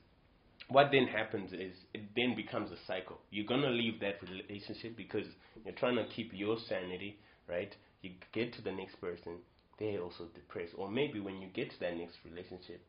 what 0.69 0.91
then 0.91 1.07
happens 1.07 1.53
is 1.53 1.73
it 1.93 2.01
then 2.15 2.35
becomes 2.35 2.71
a 2.71 2.77
cycle. 2.87 3.19
You're 3.31 3.45
gonna 3.45 3.69
leave 3.69 3.99
that 3.99 4.21
relationship 4.23 4.95
because 4.95 5.27
you're 5.63 5.75
trying 5.75 5.95
to 5.97 6.05
keep 6.05 6.33
your 6.33 6.57
sanity, 6.57 7.19
right? 7.47 7.75
You 8.01 8.11
get 8.31 8.53
to 8.53 8.61
the 8.61 8.71
next 8.71 8.95
person, 9.01 9.39
they're 9.77 10.01
also 10.01 10.25
depressed, 10.33 10.73
or 10.77 10.89
maybe 10.89 11.19
when 11.19 11.41
you 11.41 11.47
get 11.49 11.69
to 11.71 11.79
that 11.81 11.95
next 11.97 12.17
relationship, 12.25 12.81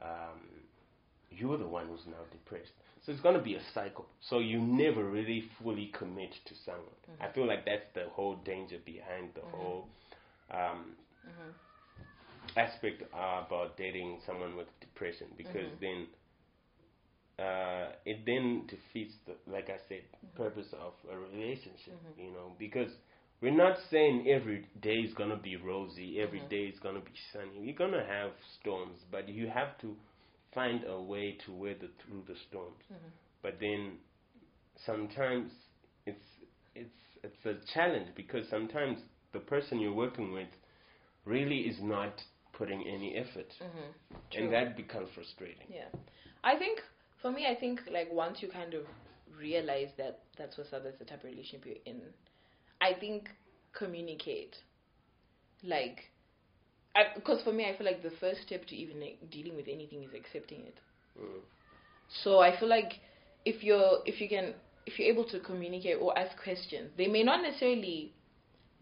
um, 0.00 0.40
you're 1.30 1.58
the 1.58 1.66
one 1.66 1.86
who's 1.86 2.06
now 2.06 2.24
depressed. 2.30 2.72
So 3.04 3.12
it's 3.12 3.20
gonna 3.20 3.42
be 3.42 3.54
a 3.54 3.62
cycle. 3.74 4.06
So 4.20 4.40
you 4.40 4.60
never 4.60 5.04
really 5.04 5.44
fully 5.62 5.90
commit 5.96 6.32
to 6.46 6.54
someone. 6.64 6.84
Mm-hmm. 7.10 7.22
I 7.22 7.32
feel 7.32 7.46
like 7.46 7.64
that's 7.64 7.86
the 7.94 8.04
whole 8.12 8.36
danger 8.44 8.76
behind 8.84 9.30
the 9.34 9.40
mm-hmm. 9.40 9.56
whole 9.56 9.88
um, 10.50 10.94
mm-hmm. 11.26 12.58
aspect 12.58 13.02
about 13.12 13.76
dating 13.76 14.20
someone 14.26 14.56
with 14.56 14.66
depression 14.80 15.28
because 15.36 15.70
then 15.80 16.06
uh, 17.38 17.92
it 18.04 18.26
then 18.26 18.64
defeats 18.66 19.14
the 19.26 19.34
like 19.50 19.70
I 19.70 19.78
said 19.88 20.02
purpose 20.36 20.66
of 20.72 20.92
a 21.10 21.16
relationship 21.16 21.96
you 22.18 22.32
know 22.32 22.52
because 22.58 22.90
we're 23.40 23.56
not 23.56 23.76
saying 23.90 24.26
every 24.28 24.66
day 24.82 24.96
is 24.96 25.14
gonna 25.14 25.36
be 25.36 25.56
rosy 25.56 26.20
every 26.20 26.42
day 26.50 26.64
is 26.64 26.80
gonna 26.80 27.00
be 27.00 27.12
sunny. 27.32 27.64
You're 27.64 27.76
gonna 27.76 28.04
have 28.04 28.32
storms 28.60 28.98
but 29.12 29.28
you 29.28 29.48
have 29.48 29.78
to 29.82 29.94
find 30.58 30.84
a 30.88 31.00
way 31.00 31.26
to 31.44 31.52
weather 31.52 31.88
through 32.00 32.22
the 32.26 32.34
storms 32.48 32.82
mm-hmm. 32.92 33.10
but 33.42 33.54
then 33.60 33.80
sometimes 34.86 35.50
it's 36.06 36.28
it's 36.74 37.00
it's 37.22 37.42
a 37.52 37.54
challenge 37.74 38.08
because 38.16 38.44
sometimes 38.48 38.98
the 39.32 39.40
person 39.40 39.78
you're 39.78 40.00
working 40.06 40.32
with 40.32 40.52
really 41.24 41.60
is 41.70 41.76
not 41.80 42.14
putting 42.52 42.80
any 42.96 43.10
effort 43.16 43.50
mm-hmm. 43.62 44.16
True. 44.32 44.44
and 44.44 44.52
that 44.52 44.76
becomes 44.76 45.08
frustrating 45.14 45.68
Yeah. 45.68 45.90
I 46.44 46.56
think 46.56 46.80
for 47.20 47.30
me, 47.30 47.46
I 47.46 47.54
think 47.58 47.80
like 47.92 48.08
once 48.12 48.38
you 48.40 48.48
kind 48.48 48.74
of 48.74 48.82
realize 49.38 49.88
that 49.98 50.20
that's 50.36 50.56
what's 50.56 50.72
up, 50.72 50.84
that's 50.84 50.98
the 50.98 51.04
type 51.04 51.24
of 51.24 51.30
relationship 51.30 51.66
you're 51.66 51.94
in, 51.94 52.00
I 52.80 52.92
think 52.98 53.28
communicate. 53.72 54.56
Like, 55.62 55.98
because 57.14 57.42
for 57.42 57.52
me, 57.52 57.64
I 57.68 57.76
feel 57.76 57.86
like 57.86 58.02
the 58.02 58.12
first 58.20 58.42
step 58.46 58.66
to 58.66 58.76
even 58.76 59.00
like, 59.00 59.18
dealing 59.30 59.56
with 59.56 59.66
anything 59.68 60.02
is 60.02 60.10
accepting 60.14 60.60
it. 60.62 60.78
Mm. 61.20 61.40
So 62.22 62.38
I 62.40 62.58
feel 62.58 62.68
like 62.68 62.92
if 63.44 63.62
you're 63.62 63.98
if 64.06 64.20
you 64.20 64.28
can 64.28 64.54
if 64.86 64.98
you're 64.98 65.08
able 65.08 65.24
to 65.26 65.40
communicate 65.40 65.98
or 66.00 66.16
ask 66.18 66.36
questions, 66.42 66.90
they 66.96 67.06
may 67.08 67.22
not 67.22 67.42
necessarily 67.42 68.12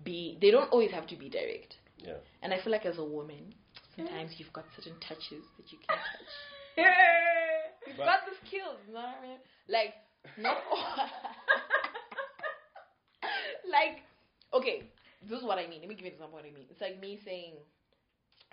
be 0.04 0.38
they 0.40 0.50
don't 0.50 0.70
always 0.70 0.90
have 0.92 1.06
to 1.08 1.16
be 1.16 1.28
direct. 1.28 1.76
yeah 1.98 2.18
And 2.42 2.52
I 2.52 2.60
feel 2.62 2.72
like 2.72 2.86
as 2.86 2.98
a 2.98 3.04
woman, 3.04 3.54
sometimes 3.96 4.32
you've 4.38 4.52
got 4.52 4.64
certain 4.76 4.94
touches 5.00 5.42
that 5.56 5.72
you 5.72 5.78
can 5.78 5.96
touch. 5.96 6.32
You've 7.86 7.96
But- 7.96 8.04
got 8.04 8.20
the 8.26 8.34
skills, 8.46 8.78
you 8.86 8.94
know 8.94 9.00
what 9.00 9.16
I 9.18 9.22
mean? 9.22 9.38
Like, 9.68 9.94
not 10.36 10.58
all. 10.70 10.96
like, 13.70 14.02
okay, 14.52 14.82
this 15.22 15.38
is 15.38 15.44
what 15.44 15.58
I 15.58 15.66
mean. 15.66 15.80
Let 15.80 15.88
me 15.88 15.94
give 15.94 16.04
you 16.04 16.10
an 16.10 16.14
example 16.14 16.38
of 16.38 16.44
what 16.44 16.50
I 16.50 16.54
mean. 16.54 16.66
It's 16.70 16.80
like 16.80 17.00
me 17.00 17.18
saying, 17.24 17.54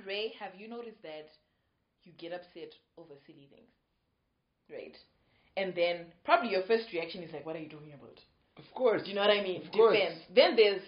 Rey, 0.01 0.33
have 0.39 0.51
you 0.57 0.67
noticed 0.67 1.01
that 1.03 1.29
you 2.03 2.11
get 2.17 2.33
upset 2.33 2.73
over 2.97 3.13
silly 3.25 3.47
things? 3.53 3.69
Right? 4.69 4.95
And 5.55 5.73
then 5.75 6.07
probably 6.25 6.49
your 6.49 6.63
first 6.63 6.91
reaction 6.91 7.21
is 7.21 7.31
like, 7.31 7.45
what 7.45 7.55
are 7.55 7.59
you 7.59 7.69
talking 7.69 7.93
about? 7.93 8.17
of 8.57 8.65
course 8.73 9.01
Do 9.03 9.09
you 9.09 9.15
know 9.15 9.21
what 9.21 9.31
I 9.33 9.41
mean? 9.41 9.63
Of 9.65 9.71
course. 9.71 9.97
Then 10.33 10.55
there's 10.55 10.81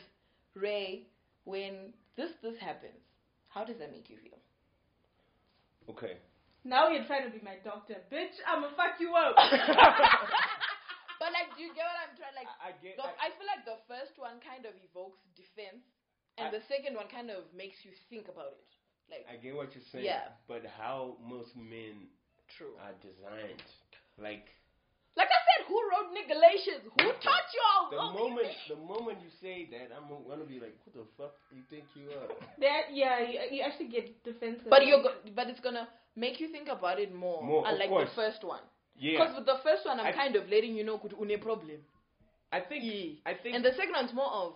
Rey, 0.56 1.08
when 1.46 1.94
this 2.18 2.32
this 2.42 2.58
happens, 2.60 2.98
how 3.50 3.64
does 3.66 3.78
that 3.80 3.92
make 3.92 4.10
you 4.10 4.18
feel? 4.18 4.40
okay 5.90 6.18
Now 6.66 6.90
you're 6.90 7.06
trying 7.06 7.30
to 7.30 7.34
be 7.34 7.44
my 7.46 7.58
doctor, 7.64 8.02
bitch. 8.12 8.34
I'ma 8.48 8.70
fuck 8.76 8.98
you 9.00 9.14
up. 9.14 9.36
But 11.16 11.32
like, 11.32 11.56
do 11.56 11.64
you 11.64 11.72
get 11.72 11.88
what 11.88 11.96
I'm 11.96 12.12
trying? 12.20 12.36
Like, 12.36 12.52
I, 12.60 12.70
I 12.70 12.72
get 12.84 13.00
the, 13.00 13.08
I, 13.08 13.32
I 13.32 13.38
feel 13.40 13.48
like 13.48 13.64
the 13.64 13.80
first 13.88 14.20
one 14.20 14.36
kind 14.44 14.68
of 14.68 14.76
evokes 14.84 15.24
defense, 15.40 15.80
and 16.36 16.52
I- 16.52 16.60
the 16.60 16.62
second 16.68 17.00
one 17.00 17.08
kind 17.08 17.32
of 17.32 17.48
makes 17.56 17.80
you 17.88 17.96
think 18.12 18.28
about 18.28 18.52
it. 18.60 18.72
Like, 19.10 19.26
I 19.30 19.36
get 19.38 19.56
what 19.56 19.74
you're 19.76 19.84
saying 19.92 20.06
Yeah. 20.06 20.30
but 20.48 20.66
how 20.78 21.18
most 21.22 21.56
men 21.56 22.10
true. 22.58 22.74
are 22.82 22.94
designed 23.02 23.62
like 24.18 24.50
Like 25.16 25.30
I 25.32 25.40
said, 25.48 25.68
who 25.72 25.78
wrote 25.90 26.12
Nigalations? 26.12 26.84
Who 27.00 27.08
taught 27.24 27.48
y'all? 27.56 27.90
the 27.92 27.98
all 27.98 28.12
these 28.12 28.20
moment 28.20 28.48
things? 28.52 28.68
the 28.68 28.76
moment 28.82 29.18
you 29.24 29.32
say 29.42 29.70
that 29.72 29.94
I'm 29.96 30.10
gonna 30.10 30.44
be 30.44 30.60
like 30.60 30.76
who 30.84 30.92
the 31.00 31.06
fuck 31.18 31.36
you 31.54 31.62
think 31.70 31.86
you 31.96 32.10
are 32.12 32.28
that 32.66 32.92
yeah, 32.92 33.20
you, 33.22 33.40
you 33.58 33.62
actually 33.64 33.88
get 33.94 34.10
defensive. 34.24 34.68
But 34.70 34.86
you're 34.86 35.02
go- 35.04 35.22
but 35.36 35.48
it's 35.48 35.62
gonna 35.62 35.88
make 36.16 36.40
you 36.42 36.50
think 36.52 36.68
about 36.68 37.00
it 37.00 37.14
more, 37.14 37.44
More, 37.44 37.66
of 37.68 37.74
unlike 37.74 37.90
course. 37.90 38.10
the 38.10 38.16
first 38.16 38.44
one. 38.44 38.64
yeah 38.98 39.20
Because 39.20 39.36
with 39.38 39.46
the 39.46 39.60
first 39.64 39.86
one, 39.86 40.00
I'm 40.00 40.08
I- 40.08 40.12
kind 40.18 40.36
of 40.36 40.50
letting 40.50 40.76
you 40.76 40.84
know 40.84 40.98
could 40.98 41.14
une 41.14 41.38
problem. 41.40 41.80
I 42.52 42.60
think 42.62 42.84
Yeah. 42.84 43.20
I 43.26 43.34
think 43.36 43.56
And 43.56 43.64
the 43.64 43.74
second 43.78 43.94
one's 43.94 44.14
more 44.14 44.32
of 44.32 44.54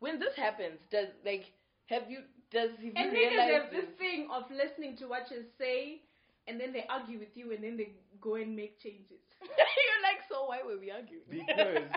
when 0.00 0.18
this 0.18 0.34
happens, 0.36 0.78
does 0.90 1.08
like 1.24 1.44
have 1.86 2.10
you 2.10 2.22
does 2.52 2.70
have 2.70 2.80
you 2.84 2.92
and 2.96 3.12
niggas 3.12 3.30
realized 3.30 3.52
have 3.52 3.70
this 3.72 3.88
thing 3.98 4.28
of 4.30 4.44
listening 4.50 4.96
to 4.98 5.06
what 5.06 5.30
you 5.30 5.42
say, 5.58 6.02
and 6.46 6.60
then 6.60 6.72
they 6.72 6.84
argue 6.88 7.18
with 7.18 7.34
you, 7.36 7.52
and 7.52 7.62
then 7.62 7.76
they 7.76 7.90
go 8.20 8.34
and 8.36 8.54
make 8.56 8.78
changes. 8.80 9.20
You're 9.42 10.02
like, 10.02 10.22
so 10.28 10.46
why 10.46 10.60
were 10.64 10.78
we 10.78 10.90
arguing? 10.90 11.24
because 11.28 11.88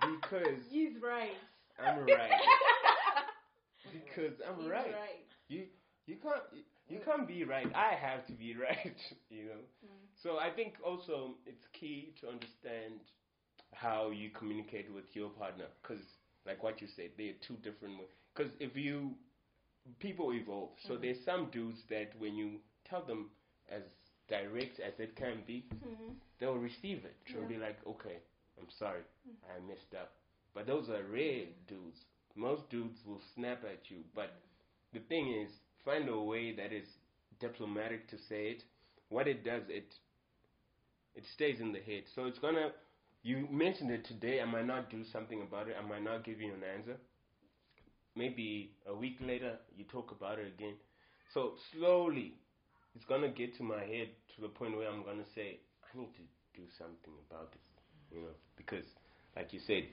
because 0.00 0.58
He's 0.70 1.00
right. 1.02 1.36
I'm 1.78 2.06
right 2.06 2.30
because 3.92 4.40
I'm 4.46 4.60
He's 4.60 4.70
right. 4.70 4.92
right. 4.92 5.26
You 5.48 5.64
you 6.06 6.16
can't 6.22 6.42
you, 6.52 6.62
you 6.88 7.00
can't 7.04 7.26
be 7.26 7.44
right. 7.44 7.70
I 7.74 7.94
have 7.94 8.26
to 8.26 8.32
be 8.32 8.54
right. 8.56 8.96
You 9.30 9.44
know. 9.44 9.62
Hmm. 9.84 10.04
So 10.22 10.38
I 10.38 10.50
think 10.50 10.74
also 10.84 11.36
it's 11.46 11.66
key 11.72 12.14
to 12.20 12.28
understand 12.28 13.00
how 13.74 14.10
you 14.10 14.30
communicate 14.30 14.92
with 14.92 15.04
your 15.14 15.30
partner, 15.30 15.66
because 15.82 16.02
like 16.46 16.62
what 16.62 16.80
you 16.80 16.88
said, 16.96 17.10
they're 17.18 17.34
two 17.46 17.56
different. 17.62 17.94
Because 18.34 18.52
if 18.60 18.76
you 18.76 19.12
people 20.00 20.32
evolve, 20.32 20.70
so 20.86 20.94
mm-hmm. 20.94 21.02
there's 21.02 21.24
some 21.24 21.48
dudes 21.52 21.78
that 21.90 22.12
when 22.18 22.34
you 22.34 22.60
tell 22.88 23.02
them 23.02 23.30
as 23.70 23.82
direct 24.28 24.80
as 24.80 24.92
it 24.98 25.16
can 25.16 25.42
be, 25.46 25.64
mm-hmm. 25.74 26.12
they'll 26.40 26.54
receive 26.54 27.04
it. 27.04 27.16
They'll 27.32 27.48
be 27.48 27.56
like, 27.56 27.78
okay, 27.86 28.18
I'm 28.58 28.68
sorry, 28.78 29.00
mm-hmm. 29.28 29.50
I 29.50 29.68
messed 29.68 29.94
up. 30.00 30.12
But 30.54 30.66
those 30.66 30.88
are 30.88 31.02
rare 31.10 31.46
dudes. 31.68 31.98
Most 32.36 32.68
dudes 32.70 32.98
will 33.06 33.20
snap 33.34 33.62
at 33.64 33.90
you, 33.90 33.98
but 34.14 34.32
the 34.92 35.00
thing 35.00 35.32
is, 35.32 35.50
find 35.84 36.08
a 36.08 36.18
way 36.18 36.54
that 36.54 36.72
is 36.72 36.86
diplomatic 37.40 38.08
to 38.08 38.16
say 38.28 38.48
it. 38.48 38.62
What 39.08 39.28
it 39.28 39.44
does, 39.44 39.62
it 39.68 39.94
it 41.14 41.24
stays 41.34 41.60
in 41.60 41.72
the 41.72 41.80
head. 41.80 42.04
So 42.14 42.26
it's 42.26 42.38
gonna. 42.38 42.70
You 43.22 43.48
mentioned 43.50 43.90
it 43.90 44.04
today. 44.04 44.40
I 44.40 44.44
might 44.44 44.66
not 44.66 44.90
do 44.90 45.02
something 45.12 45.42
about 45.42 45.68
it. 45.68 45.76
I 45.82 45.86
might 45.86 46.02
not 46.02 46.24
give 46.24 46.40
you 46.40 46.52
an 46.52 46.62
answer. 46.76 46.96
Maybe 48.16 48.70
a 48.86 48.94
week 48.94 49.16
later, 49.20 49.58
you 49.76 49.84
talk 49.84 50.12
about 50.12 50.38
it 50.38 50.46
again. 50.46 50.74
So 51.32 51.54
slowly, 51.72 52.34
it's 52.94 53.04
gonna 53.06 53.28
get 53.28 53.56
to 53.58 53.62
my 53.62 53.80
head 53.80 54.08
to 54.36 54.42
the 54.42 54.48
point 54.48 54.76
where 54.76 54.88
I'm 54.88 55.02
gonna 55.04 55.24
say, 55.34 55.58
I 55.82 55.98
need 55.98 56.12
to 56.14 56.60
do 56.60 56.66
something 56.78 57.12
about 57.28 57.52
this. 57.52 57.62
You 58.12 58.20
know, 58.22 58.34
because 58.56 58.84
like 59.36 59.52
you 59.52 59.60
said, 59.66 59.84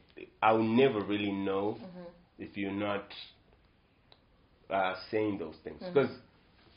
I'll 0.42 0.62
never 0.62 1.02
really 1.02 1.32
know 1.32 1.78
mm-hmm. 1.80 2.04
if 2.38 2.56
you're 2.56 2.72
not 2.72 3.06
uh, 4.70 4.94
saying 5.10 5.40
those 5.40 5.56
things 5.64 5.82
mm-hmm. 5.82 5.94
because 5.94 6.12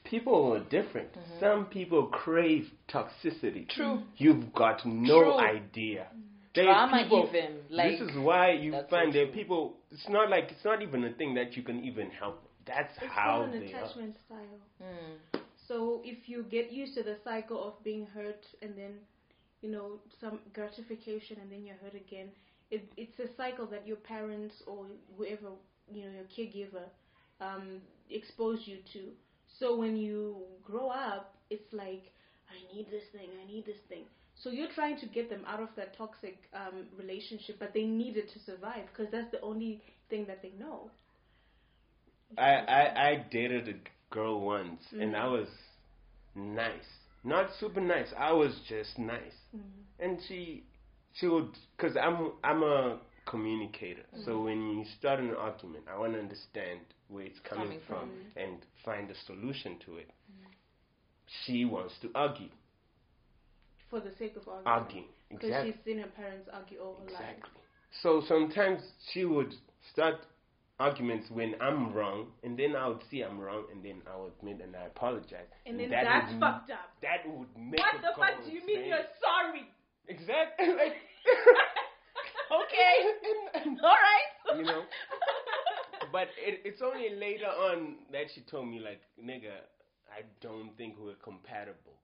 people 0.04 0.52
are 0.54 0.61
different. 0.61 1.12
Mm-hmm. 1.12 1.40
Some 1.40 1.66
people 1.66 2.07
crave 2.07 2.66
toxicity. 2.88 3.68
True. 3.68 4.02
You've 4.16 4.52
got 4.54 4.85
no 4.87 5.22
True. 5.22 5.38
idea. 5.38 6.07
Mm. 6.14 6.20
There's 6.54 6.66
Drama 6.66 7.02
people- 7.02 7.28
even, 7.28 7.57
like, 7.68 7.98
this 7.98 8.11
is 8.11 8.16
why 8.16 8.52
you 8.52 8.74
find 8.88 9.12
that 9.12 9.33
people. 9.33 9.74
It's 9.94 10.09
not 10.11 10.30
like 10.30 10.52
it's 10.52 10.64
not 10.64 10.83
even 10.83 11.04
a 11.04 11.12
thing 11.14 11.35
that 11.37 11.57
you 11.57 11.62
can 11.62 11.85
even 11.85 12.11
help. 12.11 12.42
That's 12.66 12.98
It's 13.00 13.14
how 13.14 13.44
called 13.44 13.54
an 13.54 13.61
they 13.61 13.72
are. 13.74 13.85
attachment 13.85 14.16
style. 14.26 14.61
Mm. 14.83 15.40
So 15.68 16.02
if 16.04 16.28
you 16.28 16.44
get 16.44 16.72
used 16.72 16.94
to 16.96 17.04
the 17.04 17.16
cycle 17.24 17.62
of 17.62 17.83
being 17.85 18.07
hurt 18.07 18.46
and 18.62 18.76
then, 18.76 19.00
you 19.62 19.70
know, 19.70 20.00
some 20.20 20.40
gratification 20.52 21.38
and 21.40 21.50
then 21.52 21.64
you're 21.64 21.76
hurt 21.83 21.94
again, 21.94 22.30
it, 22.70 22.92
it's 22.96 23.18
a 23.20 23.28
cycle 23.37 23.66
that 23.68 23.87
your 23.87 23.96
parents 23.96 24.62
or 24.66 24.87
whoever, 25.16 25.50
you 25.92 26.04
know, 26.04 26.11
your 26.12 26.24
caregiver, 26.24 26.88
um, 27.40 27.83
exposed 28.11 28.66
you 28.66 28.78
to. 28.92 29.12
So 29.59 29.76
when 29.76 29.96
you 29.96 30.42
grow 30.64 30.88
up, 30.90 31.37
it's 31.50 31.72
like, 31.72 32.12
I 32.50 32.74
need 32.74 32.90
this 32.90 33.04
thing, 33.12 33.30
I 33.42 33.46
need 33.46 33.66
this 33.66 33.80
thing. 33.88 34.04
So 34.44 34.50
you're 34.50 34.68
trying 34.74 34.98
to 34.98 35.07
get 35.07 35.30
them 35.30 35.40
out 35.48 35.61
of 35.61 35.70
that 35.76 35.96
toxic 35.96 36.37
um, 36.52 36.85
relationship, 36.98 37.57
but 37.59 37.72
they 37.72 37.85
need 37.85 38.18
it 38.18 38.30
to 38.35 38.38
survive 38.40 38.83
because 38.94 39.11
that's 39.11 39.30
the 39.30 39.40
only 39.40 39.80
thing 40.11 40.26
that 40.26 40.42
they 40.42 40.52
know. 40.61 40.90
I, 42.37 42.50
I 42.50 43.09
I 43.09 43.24
dated 43.30 43.68
a 43.68 44.14
girl 44.14 44.42
once, 44.42 44.83
and 44.92 45.14
mm-hmm. 45.14 45.22
I 45.22 45.26
was 45.26 45.48
nice, 46.35 46.90
not 47.24 47.46
super 47.59 47.80
nice. 47.80 48.09
I 48.18 48.33
was 48.33 48.52
just 48.68 48.98
nice, 48.98 49.38
mm-hmm. 49.57 50.04
and 50.04 50.18
she 50.28 50.64
she 51.14 51.26
would 51.26 51.48
because 51.76 51.96
I'm 51.96 52.33
I'm 52.42 52.62
a 52.62 52.98
communicator. 53.24 54.02
So 54.26 54.33
mm-hmm. 54.33 54.44
when 54.44 54.78
you 54.78 54.85
start 54.98 55.20
an 55.20 55.30
argument, 55.30 55.85
I 55.90 55.98
want 55.98 56.12
to 56.14 56.18
understand 56.18 56.80
where 57.09 57.24
it's 57.24 57.38
coming, 57.48 57.64
Coming 57.64 57.80
from, 57.87 58.11
from. 58.11 58.42
and 58.42 58.59
find 58.85 59.11
a 59.11 59.14
solution 59.26 59.78
to 59.87 59.96
it. 59.96 60.11
She 61.46 61.64
wants 61.64 61.94
to 62.02 62.11
argue. 62.14 62.48
For 63.94 64.00
the 64.00 64.14
sake 64.18 64.35
of 64.35 64.48
arguing. 64.48 64.66
arguing. 64.66 65.09
Because 65.30 65.48
Exactly. 65.48 65.72
she's 65.72 65.85
seen 65.85 65.98
her 66.02 66.11
parents 66.11 66.48
argue 66.52 66.78
all 66.80 66.94
her 66.98 67.07
life. 67.07 67.14
Exactly. 67.14 67.62
So 68.02 68.22
sometimes 68.26 68.83
she 69.12 69.24
would 69.24 69.54
start 69.92 70.16
arguments 70.80 71.30
when 71.30 71.54
I'm 71.61 71.92
wrong, 71.92 72.35
and 72.42 72.59
then 72.59 72.74
I 72.74 72.88
would 72.88 73.02
see 73.09 73.22
I'm 73.22 73.38
wrong, 73.38 73.66
and 73.70 73.85
then 73.85 74.02
I 74.12 74.18
would 74.18 74.33
admit 74.40 74.61
and 74.66 74.74
I 74.74 74.87
apologize. 74.87 75.46
And 75.66 75.78
then 75.78 75.90
that 75.90 76.02
that's 76.02 76.33
would, 76.33 76.40
fucked 76.40 76.70
up. 76.70 76.90
That 77.02 77.22
would 77.30 77.46
make 77.57 77.78
What 77.78 78.02
the 78.02 78.18
fuck 78.18 78.44
do 78.44 78.50
you 78.50 78.66
mean 78.66 78.87
you're 78.87 79.07
sorry? 79.22 79.62
Exactly. 80.09 80.66
Like, 80.74 80.98
Okay. 82.50 82.96
All 83.83 83.96
right. 84.11 84.59
you 84.59 84.64
know. 84.64 84.83
But 86.12 86.28
it, 86.37 86.61
it's 86.64 86.83
only 86.83 87.14
later 87.18 87.46
on 87.46 87.96
that 88.12 88.26
she 88.35 88.42
told 88.42 88.68
me, 88.68 88.78
like, 88.78 89.00
nigga, 89.18 89.64
I 90.11 90.22
don't 90.40 90.76
think 90.76 90.94
we're 90.98 91.14
compatible. 91.22 91.94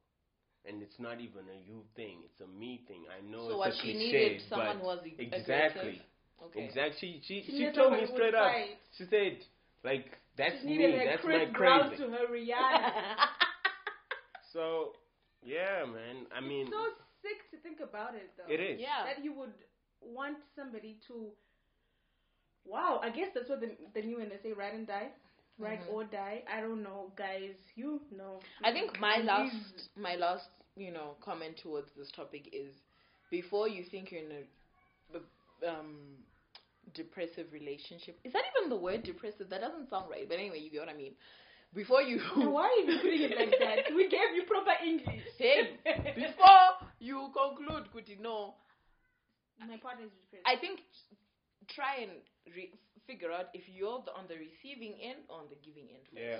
And 0.66 0.82
it's 0.82 0.98
not 0.98 1.20
even 1.20 1.48
a 1.48 1.58
you 1.66 1.82
thing, 1.96 2.18
it's 2.24 2.40
a 2.40 2.46
me 2.46 2.80
thing. 2.86 3.04
I 3.08 3.20
know 3.20 3.48
So 3.48 3.56
it's 3.56 3.58
what 3.58 3.72
a 3.74 3.80
she 3.82 3.92
cliche, 3.92 3.98
needed, 3.98 4.42
someone 4.48 4.78
but 4.78 4.84
was 4.84 4.98
ag- 5.04 5.18
exactly. 5.18 6.02
Okay. 6.42 6.66
exactly. 6.66 6.98
She 7.00 7.20
she, 7.26 7.42
She 7.50 7.56
she 7.58 7.70
told 7.72 7.92
me 7.92 8.06
straight 8.12 8.34
up. 8.34 8.52
fight. 8.52 8.78
She 8.96 9.04
said, 9.06 9.38
like, 9.84 10.18
that's 10.36 10.62
She 10.62 10.68
me. 10.68 10.84
a 10.96 11.04
That's 11.04 11.22
Chris 11.22 11.38
my 11.38 11.44
Brown 11.56 11.90
crazy. 11.90 11.96
to 11.96 12.08
her 12.10 12.26
Rihanna. 12.32 13.16
So, 14.52 14.92
yeah, 15.42 15.84
man. 15.84 16.26
I 16.34 16.40
mean, 16.40 16.66
it's 16.66 16.70
so 16.70 16.82
sick 17.22 17.50
to 17.50 17.56
think 17.62 17.80
about 17.80 18.14
it, 18.14 18.30
though. 18.36 18.50
it 18.52 18.60
is. 18.60 18.80
yeah. 18.80 19.04
That 19.04 19.22
you 19.24 19.32
would 19.34 19.54
want 20.00 20.38
somebody 20.54 20.96
to. 21.08 21.30
Wow, 22.64 23.00
I 23.02 23.10
guess 23.10 23.28
that's 23.34 23.48
what 23.48 23.60
the 23.60 23.70
the 23.94 24.02
new 24.02 24.18
NSA 24.18 24.42
they 24.42 24.48
say: 24.50 24.52
ride 24.52 24.74
and 24.74 24.86
die, 24.86 25.10
ride 25.60 25.80
Mhm. 25.80 25.92
or 25.92 26.04
die. 26.04 26.42
I 26.48 26.60
don't 26.60 26.82
know, 26.82 27.12
guys. 27.16 27.56
You 27.76 28.00
know. 28.10 28.40
I 28.64 28.72
think 28.72 28.98
my 29.00 29.18
last 29.18 29.88
my 29.96 30.16
last 30.16 30.48
you 30.76 30.90
know 30.90 31.16
comment 31.20 31.56
towards 31.62 31.90
this 31.96 32.10
topic 32.12 32.48
is 32.52 32.72
before 33.30 33.68
you 33.68 33.84
think 33.84 34.10
you're 34.10 34.22
in 34.22 34.32
a, 35.14 35.68
um 35.70 36.16
depressive 36.94 37.52
relationship. 37.52 38.18
Is 38.24 38.32
that 38.32 38.42
even 38.56 38.70
the 38.70 38.76
word 38.76 39.02
depressive? 39.04 39.48
That 39.50 39.60
doesn't 39.60 39.90
sound 39.90 40.10
right. 40.10 40.28
But 40.28 40.38
anyway, 40.38 40.58
you 40.60 40.70
get 40.70 40.80
what 40.80 40.88
I 40.88 40.94
mean. 40.94 41.14
Before 41.74 42.02
you 42.02 42.18
Why 42.34 42.64
are 42.66 42.90
you 42.90 42.98
putting 43.00 43.22
it 43.22 43.36
like 43.38 43.54
that? 43.60 43.94
We 43.94 44.08
gave 44.08 44.34
you 44.34 44.42
proper 44.48 44.72
English. 44.84 45.22
hey 45.38 45.76
before 46.16 46.88
you 46.98 47.30
conclude, 47.32 47.92
could 47.92 48.08
you 48.08 48.18
know? 48.20 48.54
my 49.60 49.76
partner 49.76 50.06
is 50.06 50.12
depressed. 50.24 50.46
I 50.46 50.56
think 50.56 50.80
try 51.68 51.96
and 52.02 52.10
re- 52.54 52.72
figure 53.06 53.32
out 53.32 53.46
if 53.54 53.62
you're 53.68 54.02
the, 54.04 54.12
on 54.12 54.24
the 54.28 54.36
receiving 54.36 54.94
end 55.02 55.20
or 55.28 55.38
on 55.38 55.46
the 55.50 55.56
giving 55.64 55.88
end 55.90 56.04
first. 56.12 56.22
Yeah. 56.22 56.38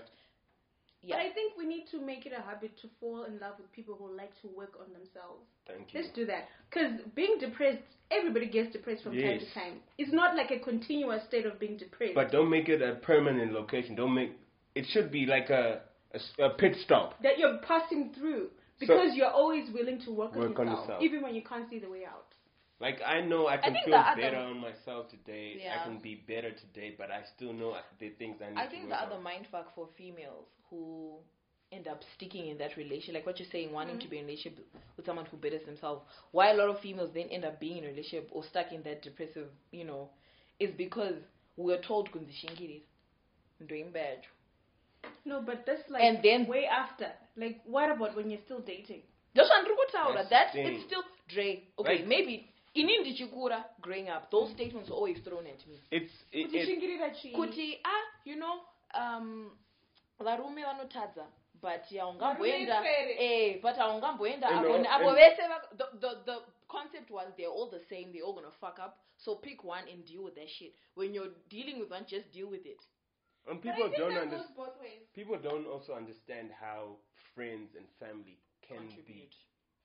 Yeah. 1.03 1.17
But 1.17 1.23
I 1.25 1.33
think 1.33 1.57
we 1.57 1.65
need 1.65 1.87
to 1.93 2.01
make 2.01 2.27
it 2.27 2.33
a 2.37 2.43
habit 2.43 2.77
to 2.83 2.89
fall 3.01 3.25
in 3.25 3.39
love 3.41 3.55
with 3.57 3.73
people 3.73 3.97
who 3.99 4.15
like 4.15 4.39
to 4.43 4.49
work 4.49 4.75
on 4.79 4.93
themselves. 4.93 5.49
Thank 5.67 5.95
you. 5.95 6.01
Let's 6.03 6.13
do 6.15 6.27
that. 6.27 6.49
Because 6.69 7.01
being 7.15 7.37
depressed, 7.41 7.81
everybody 8.11 8.47
gets 8.51 8.73
depressed 8.73 9.03
from 9.05 9.15
time 9.15 9.39
to 9.39 9.55
time. 9.55 9.81
It's 9.97 10.13
not 10.13 10.37
like 10.37 10.51
a 10.51 10.59
continuous 10.59 11.25
state 11.27 11.47
of 11.47 11.59
being 11.59 11.79
depressed. 11.79 12.15
But 12.15 12.31
don't 12.31 12.51
make 12.51 12.69
it 12.69 12.83
a 12.83 12.97
permanent 12.97 13.53
location. 13.53 13.95
Don't 13.97 14.15
make. 14.15 14.33
It 14.75 14.87
should 14.93 15.11
be 15.11 15.25
like 15.25 15.49
a 15.49 15.81
a 16.39 16.51
pit 16.51 16.77
stop. 16.85 17.15
that 17.23 17.39
you're 17.39 17.59
passing 17.67 18.13
through 18.19 18.49
because 18.79 19.15
you're 19.15 19.31
always 19.31 19.71
willing 19.73 20.01
to 20.03 20.11
work, 20.13 20.35
Work 20.35 20.59
on, 20.59 20.67
on 20.67 20.73
yourself, 20.73 20.89
yourself. 20.89 21.03
even 21.03 21.23
when 21.23 21.35
you 21.35 21.43
can't 21.43 21.69
see 21.71 21.79
the 21.79 21.89
way 21.89 22.05
out. 22.05 22.35
Like 22.81 23.01
I 23.07 23.21
know 23.21 23.47
I 23.47 23.59
can 23.59 23.73
think 23.75 23.85
feel 23.85 23.93
the 23.99 23.99
other- 24.11 24.23
better 24.23 24.39
on 24.39 24.59
myself 24.59 25.09
today. 25.11 25.61
Yeah. 25.63 25.81
I 25.81 25.85
can 25.85 25.99
be 25.99 26.15
better 26.27 26.51
today, 26.51 26.95
but 26.97 27.11
I 27.11 27.23
still 27.37 27.53
know 27.53 27.77
the 27.99 28.11
things 28.11 28.41
I 28.41 28.51
need 28.51 28.59
I 28.59 28.67
think 28.67 28.83
work 28.85 28.91
the 28.91 29.03
other 29.03 29.17
on. 29.17 29.25
mindfuck 29.25 29.67
for 29.75 29.89
females 29.99 30.47
who 30.71 31.19
end 31.73 31.87
up 31.87 32.01
sticking 32.17 32.49
in 32.49 32.59
that 32.59 32.77
relationship, 32.77 33.15
like 33.15 33.27
what 33.27 33.39
you're 33.39 33.49
saying, 33.53 33.71
wanting 33.73 33.97
mm-hmm. 33.97 34.05
to 34.05 34.09
be 34.09 34.19
in 34.19 34.25
a 34.25 34.27
relationship 34.27 34.67
with 34.97 35.07
someone 35.07 35.27
who 35.27 35.37
betters 35.37 35.65
themselves, 35.67 36.03
why 36.33 36.51
a 36.51 36.55
lot 36.55 36.69
of 36.69 36.81
females 36.81 37.11
then 37.15 37.29
end 37.31 37.45
up 37.45 37.61
being 37.61 37.79
in 37.79 37.85
a 37.85 37.89
relationship 37.89 38.29
or 38.33 38.43
stuck 38.43 38.73
in 38.73 38.83
that 38.83 39.03
depressive, 39.03 39.49
you 39.71 39.85
know, 39.85 40.09
is 40.59 40.71
because 40.77 41.15
we're 41.57 41.81
told 41.83 42.11
kunzishingiri, 42.11 42.81
doing 43.69 43.91
bad. 43.93 44.19
No, 45.25 45.43
but 45.43 45.65
that's 45.67 45.89
like 45.91 46.03
And 46.03 46.23
then- 46.23 46.47
way 46.47 46.67
after. 46.67 47.13
Like, 47.37 47.61
what 47.65 47.91
about 47.91 48.17
when 48.17 48.31
you're 48.31 48.41
still 48.45 48.61
dating? 48.61 49.03
That's 49.35 49.49
what 49.49 49.65
ndiri 49.65 49.77
kutaura. 49.77 50.15
That's 50.15 50.31
That's 50.31 50.51
it's 50.55 50.85
still 50.87 51.05
Dre. 51.29 51.63
Okay, 51.79 51.89
Right. 51.99 52.07
maybe 52.07 52.50
ini 52.75 52.99
ndichikura. 52.99 53.65
Growing 53.81 54.09
up, 54.09 54.31
those 54.31 54.53
statements 54.53 54.91
were 54.91 54.97
always 54.99 55.23
thrown 55.25 55.47
at 55.47 55.67
me. 55.67 55.79
It's 55.91 56.13
it, 56.33 56.39
it, 56.41 56.47
Kuchishingirira 56.47 57.11
chi- 57.11 57.33
kuti 57.33 57.81
ah 57.85 58.03
you 58.25 58.37
know 58.37 58.61
um 58.95 59.59
varume 60.19 60.63
vanotadza 60.65 61.27
but 61.63 61.83
haungamboenda 61.99 62.81
Varume 62.83 63.17
eh 63.19 63.61
but 63.63 63.77
haungamboenda 63.77 64.49
You 64.51 64.57
apo 64.57 64.69
know, 64.69 64.79
neapo 64.79 65.09
and- 65.09 65.17
vese 65.19 65.43
the, 65.77 65.87
the 66.01 66.15
the 66.25 66.39
concept 66.69 67.11
was 67.11 67.27
they're 67.37 67.51
all 67.53 67.71
the 67.71 67.81
same 67.89 68.13
they're 68.13 68.25
all 68.27 68.35
gonna 68.35 68.51
fuck 68.61 68.79
up. 68.79 68.97
So 69.17 69.35
pick 69.37 69.65
one 69.65 69.89
and 69.93 70.05
deal 70.07 70.23
with 70.25 70.35
that 70.35 70.49
shit. 70.49 70.73
When 70.95 71.13
you're 71.15 71.33
dealing 71.49 71.79
with 71.81 71.91
one 71.91 72.05
just 72.07 72.33
deal 72.33 72.49
with 72.49 72.65
it. 72.67 72.81
And 73.49 73.61
But 73.61 73.71
I 73.71 73.73
people 73.75 73.89
think 73.91 73.99
don't 73.99 74.13
understand. 74.19 74.43
goes 74.57 74.57
both 74.57 74.81
ways. 74.81 75.03
People 75.15 75.39
don't 75.39 75.67
also 75.67 75.95
understand 75.95 76.51
how 76.53 76.97
friends 77.35 77.75
and 77.77 77.87
family 77.99 78.39
can 78.69 78.87
be 79.07 79.29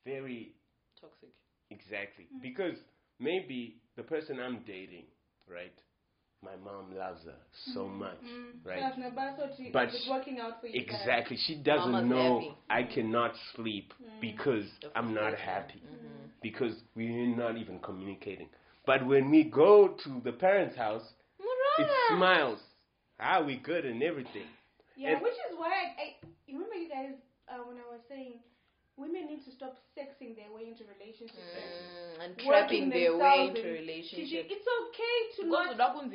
very 0.06 0.54
toxic 1.02 1.30
exactly 1.72 2.28
Mm. 2.34 2.42
because 2.42 2.78
maybe 3.20 3.78
the 3.96 4.04
person 4.04 4.40
I'm 4.40 4.60
dating, 4.66 5.06
right? 5.48 5.74
My 6.44 6.56
mom 6.64 6.96
loves 6.96 7.24
her 7.26 7.38
so 7.74 7.88
much, 7.88 8.20
right? 8.64 8.96
No, 8.98 9.10
but 9.16 9.36
so 9.38 9.50
she- 9.58 9.72
But 9.72 9.88
it's 9.90 10.04
she- 10.04 10.10
working 10.12 10.40
out 10.40 10.62
for 10.62 10.68
you 10.68 10.74
guys. 10.86 11.02
Exactly. 11.02 11.38
She 11.38 11.56
doesn't 11.56 11.92
Mama's 11.92 12.10
know 12.10 12.40
happy. 12.40 12.56
I 12.70 12.84
cannot 12.84 13.36
sleep 13.56 13.94
because 14.22 14.66
The 14.82 14.92
I'm 14.96 15.14
not 15.14 15.32
frustration. 15.32 15.50
happy. 15.54 15.80
Mhm. 15.82 16.30
Because 16.42 16.84
we're 16.94 17.36
not 17.36 17.58
even 17.58 17.80
communicating. 17.80 18.50
But 18.86 19.04
when 19.08 19.32
we 19.32 19.44
go 19.46 19.88
to 19.88 20.20
the 20.24 20.34
parents' 20.34 20.76
house, 20.76 21.14
it 21.80 21.90
smiles. 22.10 22.62
Ah, 23.20 23.42
we 23.42 23.56
good 23.58 23.86
and 23.86 24.04
everything. 24.04 24.48
Yeah, 24.96 25.14
And- 25.14 25.22
which 25.24 25.34
is 25.50 25.58
why 25.58 25.72
I, 25.98 26.02
I 26.02 26.16
remember 26.48 26.76
you 26.76 26.90
guys 26.90 27.16
uh, 27.48 27.58
when 27.64 27.78
I 27.78 27.88
was 27.92 28.02
saying 28.08 28.40
women 28.98 29.28
need 29.28 29.44
to 29.44 29.52
stop 29.52 29.76
sexing 29.98 30.36
their 30.36 30.52
way 30.56 30.68
into 30.72 30.84
relationships. 30.88 31.36
Mm, 31.36 32.24
and 32.24 32.32
Working 32.38 32.48
trapping 32.48 32.90
their 32.90 33.18
way 33.18 33.52
into 33.52 33.68
relationships. 33.68 34.48
It's 34.50 34.68
okay 34.88 35.18
to 35.36 35.44
because 35.44 35.78
not 35.78 36.12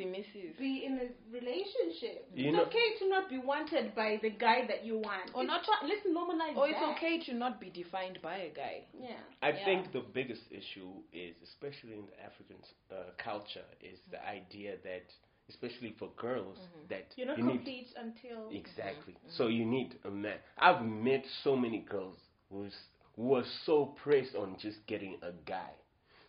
be 0.58 0.84
in 0.84 0.98
a 0.98 1.08
relationship. 1.32 2.28
You 2.34 2.48
it's 2.48 2.56
know- 2.56 2.64
okay 2.64 2.88
to 3.00 3.08
not 3.08 3.28
be 3.28 3.38
wanted 3.38 3.94
by 3.94 4.18
the 4.22 4.30
guy 4.30 4.66
that 4.66 4.84
you 4.84 4.96
want. 4.98 5.30
Or 5.34 5.42
It's 5.42 5.48
not- 5.48 5.66
fi- 5.66 5.86
let's 5.86 6.06
normalize 6.06 6.56
or 6.56 6.68
it's 6.68 6.80
okay 6.96 7.20
to 7.28 7.34
not 7.34 7.60
be 7.60 7.70
defined 7.70 8.18
by 8.22 8.36
a 8.36 8.50
guy 8.50 8.84
Yeah. 8.98 9.16
I 9.42 9.50
Yeah. 9.50 9.64
think 9.64 9.92
the 9.92 10.00
biggest 10.00 10.50
issue 10.50 11.02
is, 11.12 11.36
especially 11.42 11.94
in 11.94 12.06
the 12.06 12.20
African 12.22 12.56
uh, 12.90 13.12
culture, 13.18 13.64
is 13.80 13.98
the 14.10 14.20
idea 14.26 14.76
that, 14.84 15.06
especially 15.48 15.92
for 15.92 16.08
girls, 16.16 16.58
that 16.88 17.12
You're 17.16 17.26
not 17.26 17.38
you 17.38 17.44
need 17.44 17.56
complete 17.64 17.92
until 17.96 18.50
Exactly. 18.50 19.14
So 19.28 19.48
you 19.48 19.64
need 19.64 19.98
a 20.04 20.10
man. 20.10 20.38
I've 20.58 20.84
met 20.84 21.24
so 21.44 21.56
many 21.56 21.78
girls 21.80 22.16
who's, 22.52 22.74
who 23.16 23.34
are 23.34 23.44
so 23.66 23.86
pressed 24.02 24.34
on 24.34 24.56
just 24.58 24.78
getting 24.86 25.16
a 25.22 25.32
guy. 25.48 25.70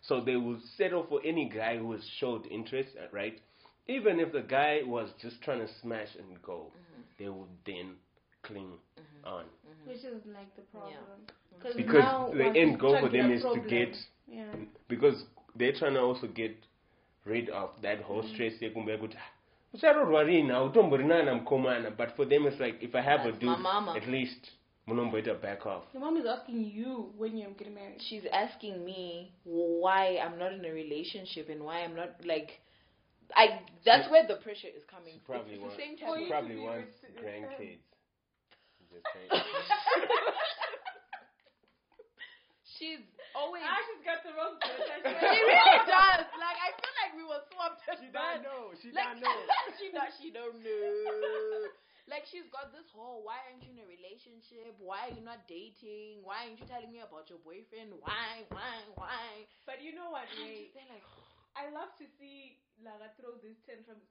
So 0.02 0.20
they 0.20 0.36
will 0.36 0.58
settle 0.76 1.06
for 1.08 1.20
any 1.24 1.48
guy 1.48 1.78
who 1.78 1.92
has 1.92 2.02
showed 2.18 2.46
interest, 2.46 2.90
uh, 2.98 3.06
right? 3.12 3.40
Even 3.86 4.18
if 4.20 4.32
the 4.32 4.42
guy 4.42 4.80
was 4.84 5.08
just 5.20 5.40
trying 5.42 5.60
to 5.60 5.68
smash 5.80 6.08
and 6.18 6.40
go, 6.42 6.72
they 7.18 7.28
would 7.28 7.48
then 7.66 7.94
cling 8.42 8.72
on. 9.24 9.44
which 9.86 9.98
is 9.98 10.22
like 10.26 10.54
the 10.56 10.62
problem. 10.72 10.94
Yeah. 10.94 11.72
Because 11.76 12.00
now 12.04 12.30
the 12.34 12.58
end 12.58 12.78
goal 12.80 12.98
for 13.00 13.08
them 13.08 13.30
is 13.30 13.44
a 13.44 13.54
to 13.54 13.60
get 13.68 13.96
yeah. 14.28 14.46
because 14.88 15.24
they're 15.54 15.72
trying 15.72 15.94
to 15.94 16.00
also 16.00 16.26
get 16.26 16.56
rid 17.24 17.48
of 17.50 17.70
that 17.82 18.00
whole 18.02 18.22
Mm. 18.22 18.34
stress 18.34 18.62
yekumbuya 18.62 18.98
kuti 18.98 19.16
"Ah, 19.16 19.30
usarorwa 19.74 20.22
rini 20.22 20.50
hautombori 20.50 21.04
nana 21.04 21.34
mukomana 21.34 21.90
but 21.90 22.10
for 22.16 22.28
them 22.28 22.46
it's 22.46 22.58
like 22.60 22.82
if 22.82 22.94
i 22.94 23.00
have 23.02 23.20
a 23.28 23.32
That's 23.32 23.44
my 23.44 23.80
dude 23.94 23.96
at 24.02 24.08
least 24.08 24.50
munomboita 24.88 25.40
back 25.40 25.64
off 25.66 25.84
Your 25.92 26.00
mom 26.02 26.16
is 26.16 26.26
asking 26.26 26.64
you 26.64 27.10
when 27.16 27.36
you're 27.36 27.50
getting 27.52 27.74
married. 27.74 28.00
she's 28.08 28.24
asking 28.32 28.84
me 28.84 29.32
why 29.44 30.18
I'm 30.18 30.38
not 30.38 30.52
in 30.52 30.64
a 30.64 30.70
relationship 30.72 31.48
and 31.48 31.62
why 31.62 31.82
I'm 31.84 31.94
not 31.94 32.10
like 32.24 32.60
I 33.34 33.60
that's 33.86 34.10
where 34.10 34.26
the 34.26 34.36
pressure 34.42 34.68
is 34.68 34.82
coming 34.90 35.14
She 35.14 35.20
from. 35.24 35.36
probably 35.36 35.54
it's 35.54 35.62
wants, 35.62 35.76
the 35.76 35.82
same 35.82 35.96
she 35.96 36.04
type 36.04 36.18
you 36.20 36.28
probably 36.28 36.58
wants 36.58 36.92
with- 37.02 37.14
with 37.14 37.24
grandkids. 37.24 37.78
She's 42.78 43.00
always 43.36 43.62
Ah, 43.64 43.78
she's 43.86 44.02
got 44.04 44.20
the 44.26 44.34
wrong 44.34 44.58
she 44.66 45.38
really 45.38 45.80
does. 45.86 46.24
Like 46.36 46.58
I 46.58 46.68
feel 46.76 46.94
like 47.00 47.12
we 47.16 47.24
were 47.24 47.40
swapped 47.54 47.80
she 48.00 48.08
don't 48.10 48.42
know. 48.42 48.74
She 48.82 48.90
Like 48.90 49.16
don't 49.16 49.22
know. 49.22 49.38
she 49.78 49.86
does 49.94 50.12
she 50.18 50.28
don't 50.34 50.58
know. 50.60 51.70
Like 52.10 52.26
she's 52.28 52.50
got 52.50 52.74
this 52.74 52.86
whole 52.90 53.22
why 53.22 53.38
aren't 53.46 53.62
you 53.62 53.72
in 53.78 53.80
a 53.82 53.88
relationship? 53.88 54.74
Why 54.82 55.06
are 55.10 55.14
you 55.14 55.22
not 55.22 55.46
dating? 55.46 56.20
Why 56.26 56.44
aren't 56.50 56.58
you 56.58 56.66
telling 56.66 56.90
me 56.90 56.98
about 57.00 57.30
your 57.30 57.38
boyfriend? 57.46 57.94
Why, 58.02 58.42
why, 58.50 58.82
why? 58.98 59.46
But 59.70 59.78
you 59.80 59.94
know 59.94 60.10
what, 60.10 60.26
And 60.34 60.42
I'm 60.42 60.50
Rey? 60.50 60.74
just 60.74 60.90
like 60.90 61.06
I 61.60 61.70
love 61.70 61.94
to 62.02 62.06
see 62.18 62.58
Langa 62.82 63.12
throw 63.20 63.38
these 63.38 63.60
tantrums. 63.62 64.02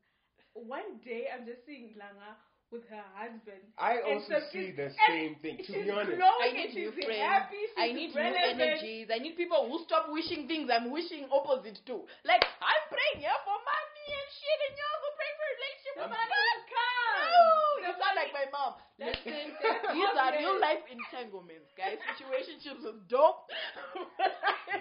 One 0.56 1.04
day 1.04 1.28
I'm 1.32 1.44
just 1.44 1.68
seeing 1.68 1.92
Langa 2.00 2.40
with 2.72 2.88
her 2.88 3.04
husband. 3.12 3.60
I 3.76 4.00
And 4.00 4.24
also 4.24 4.40
so 4.40 4.48
see 4.56 4.72
the 4.72 4.96
same 5.12 5.36
thing. 5.44 5.60
To 5.60 5.72
be 5.76 5.92
honest, 5.92 6.16
glowing 6.16 6.40
I 6.40 6.48
and 6.56 6.72
need 6.72 6.72
new 6.72 6.92
she's 6.96 7.04
friends. 7.04 7.28
happy, 7.28 7.64
I 7.76 7.92
she's 7.92 7.98
need 8.00 8.12
new 8.16 8.32
energies. 8.56 9.08
I 9.12 9.20
need 9.20 9.36
people 9.36 9.68
who 9.68 9.84
stop 9.84 10.08
wishing 10.08 10.48
things 10.48 10.72
I'm 10.72 10.88
wishing 10.96 11.28
opposite 11.28 11.84
to. 11.92 12.08
Like 12.24 12.40
I'm 12.64 12.84
praying 12.88 13.20
here 13.28 13.36
for 13.44 13.58
money 13.60 14.08
and 14.16 14.30
shit, 14.32 14.60
and 14.64 14.74
you're 14.80 14.92
also 14.96 15.10
praying 15.20 15.36
for 15.36 15.44
a 15.44 15.54
relationship 15.60 15.94
with 16.00 16.08
I'm- 16.08 16.16
money. 16.16 16.32
Money 16.32 16.64
comes. 16.72 17.20
No, 17.28 17.44
The 17.76 17.88
you 17.92 17.94
sound 18.00 18.16
like 18.16 18.31
my 18.42 18.50
mom. 18.50 18.74
That's- 18.98 19.22
Listen, 19.22 19.54
that's 19.62 19.94
these 19.94 20.10
are 20.18 20.34
obvious. 20.34 20.42
real 20.42 20.58
life 20.68 20.84
entanglements, 20.90 21.70
guys. 21.78 22.02
Situationships 22.18 22.82
is 22.82 22.98
dope. 23.06 23.46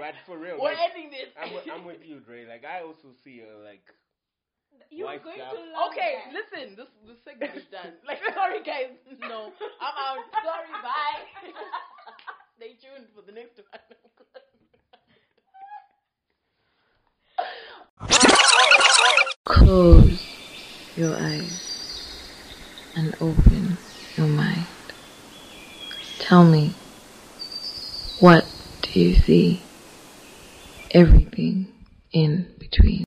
but 0.01 0.17
for 0.25 0.41
real, 0.41 0.57
We're 0.57 0.73
like, 0.73 0.89
ending 0.97 1.13
this. 1.13 1.29
I'm, 1.37 1.53
with- 1.53 1.69
I'm 1.69 1.85
with 1.85 2.01
you, 2.05 2.25
Rey. 2.25 2.49
Like 2.49 2.65
I 2.65 2.81
also 2.81 3.13
see 3.25 3.45
her 3.45 3.61
like 3.61 3.85
You're 4.89 5.13
going 5.21 5.37
stuff. 5.37 5.53
to 5.53 5.61
love 5.77 5.93
Okay, 5.93 6.25
that. 6.25 6.33
listen, 6.33 6.77
this 6.77 6.89
this 7.05 7.21
segment 7.25 7.53
is 7.57 7.69
done. 7.69 7.93
Like, 8.09 8.19
sorry 8.33 8.65
guys, 8.65 8.97
no, 9.21 9.53
I'm 9.81 9.97
out. 10.01 10.25
Sorry, 10.41 10.73
bye. 10.81 11.21
Stay 12.57 12.77
tuned 12.81 13.09
for 13.15 13.23
the 13.23 13.33
next 13.33 13.61
one. 13.61 13.81
Close 19.45 20.21
your 20.97 21.17
eyes 21.17 21.70
and 22.95 23.15
open 23.21 23.79
your 24.17 24.27
mind. 24.27 24.67
Tell 26.19 26.45
me, 26.45 26.77
what 28.19 28.45
do 28.83 29.01
you 29.01 29.15
see? 29.15 29.67
Everything 30.93 31.73
in 32.13 32.47
between. 32.59 33.05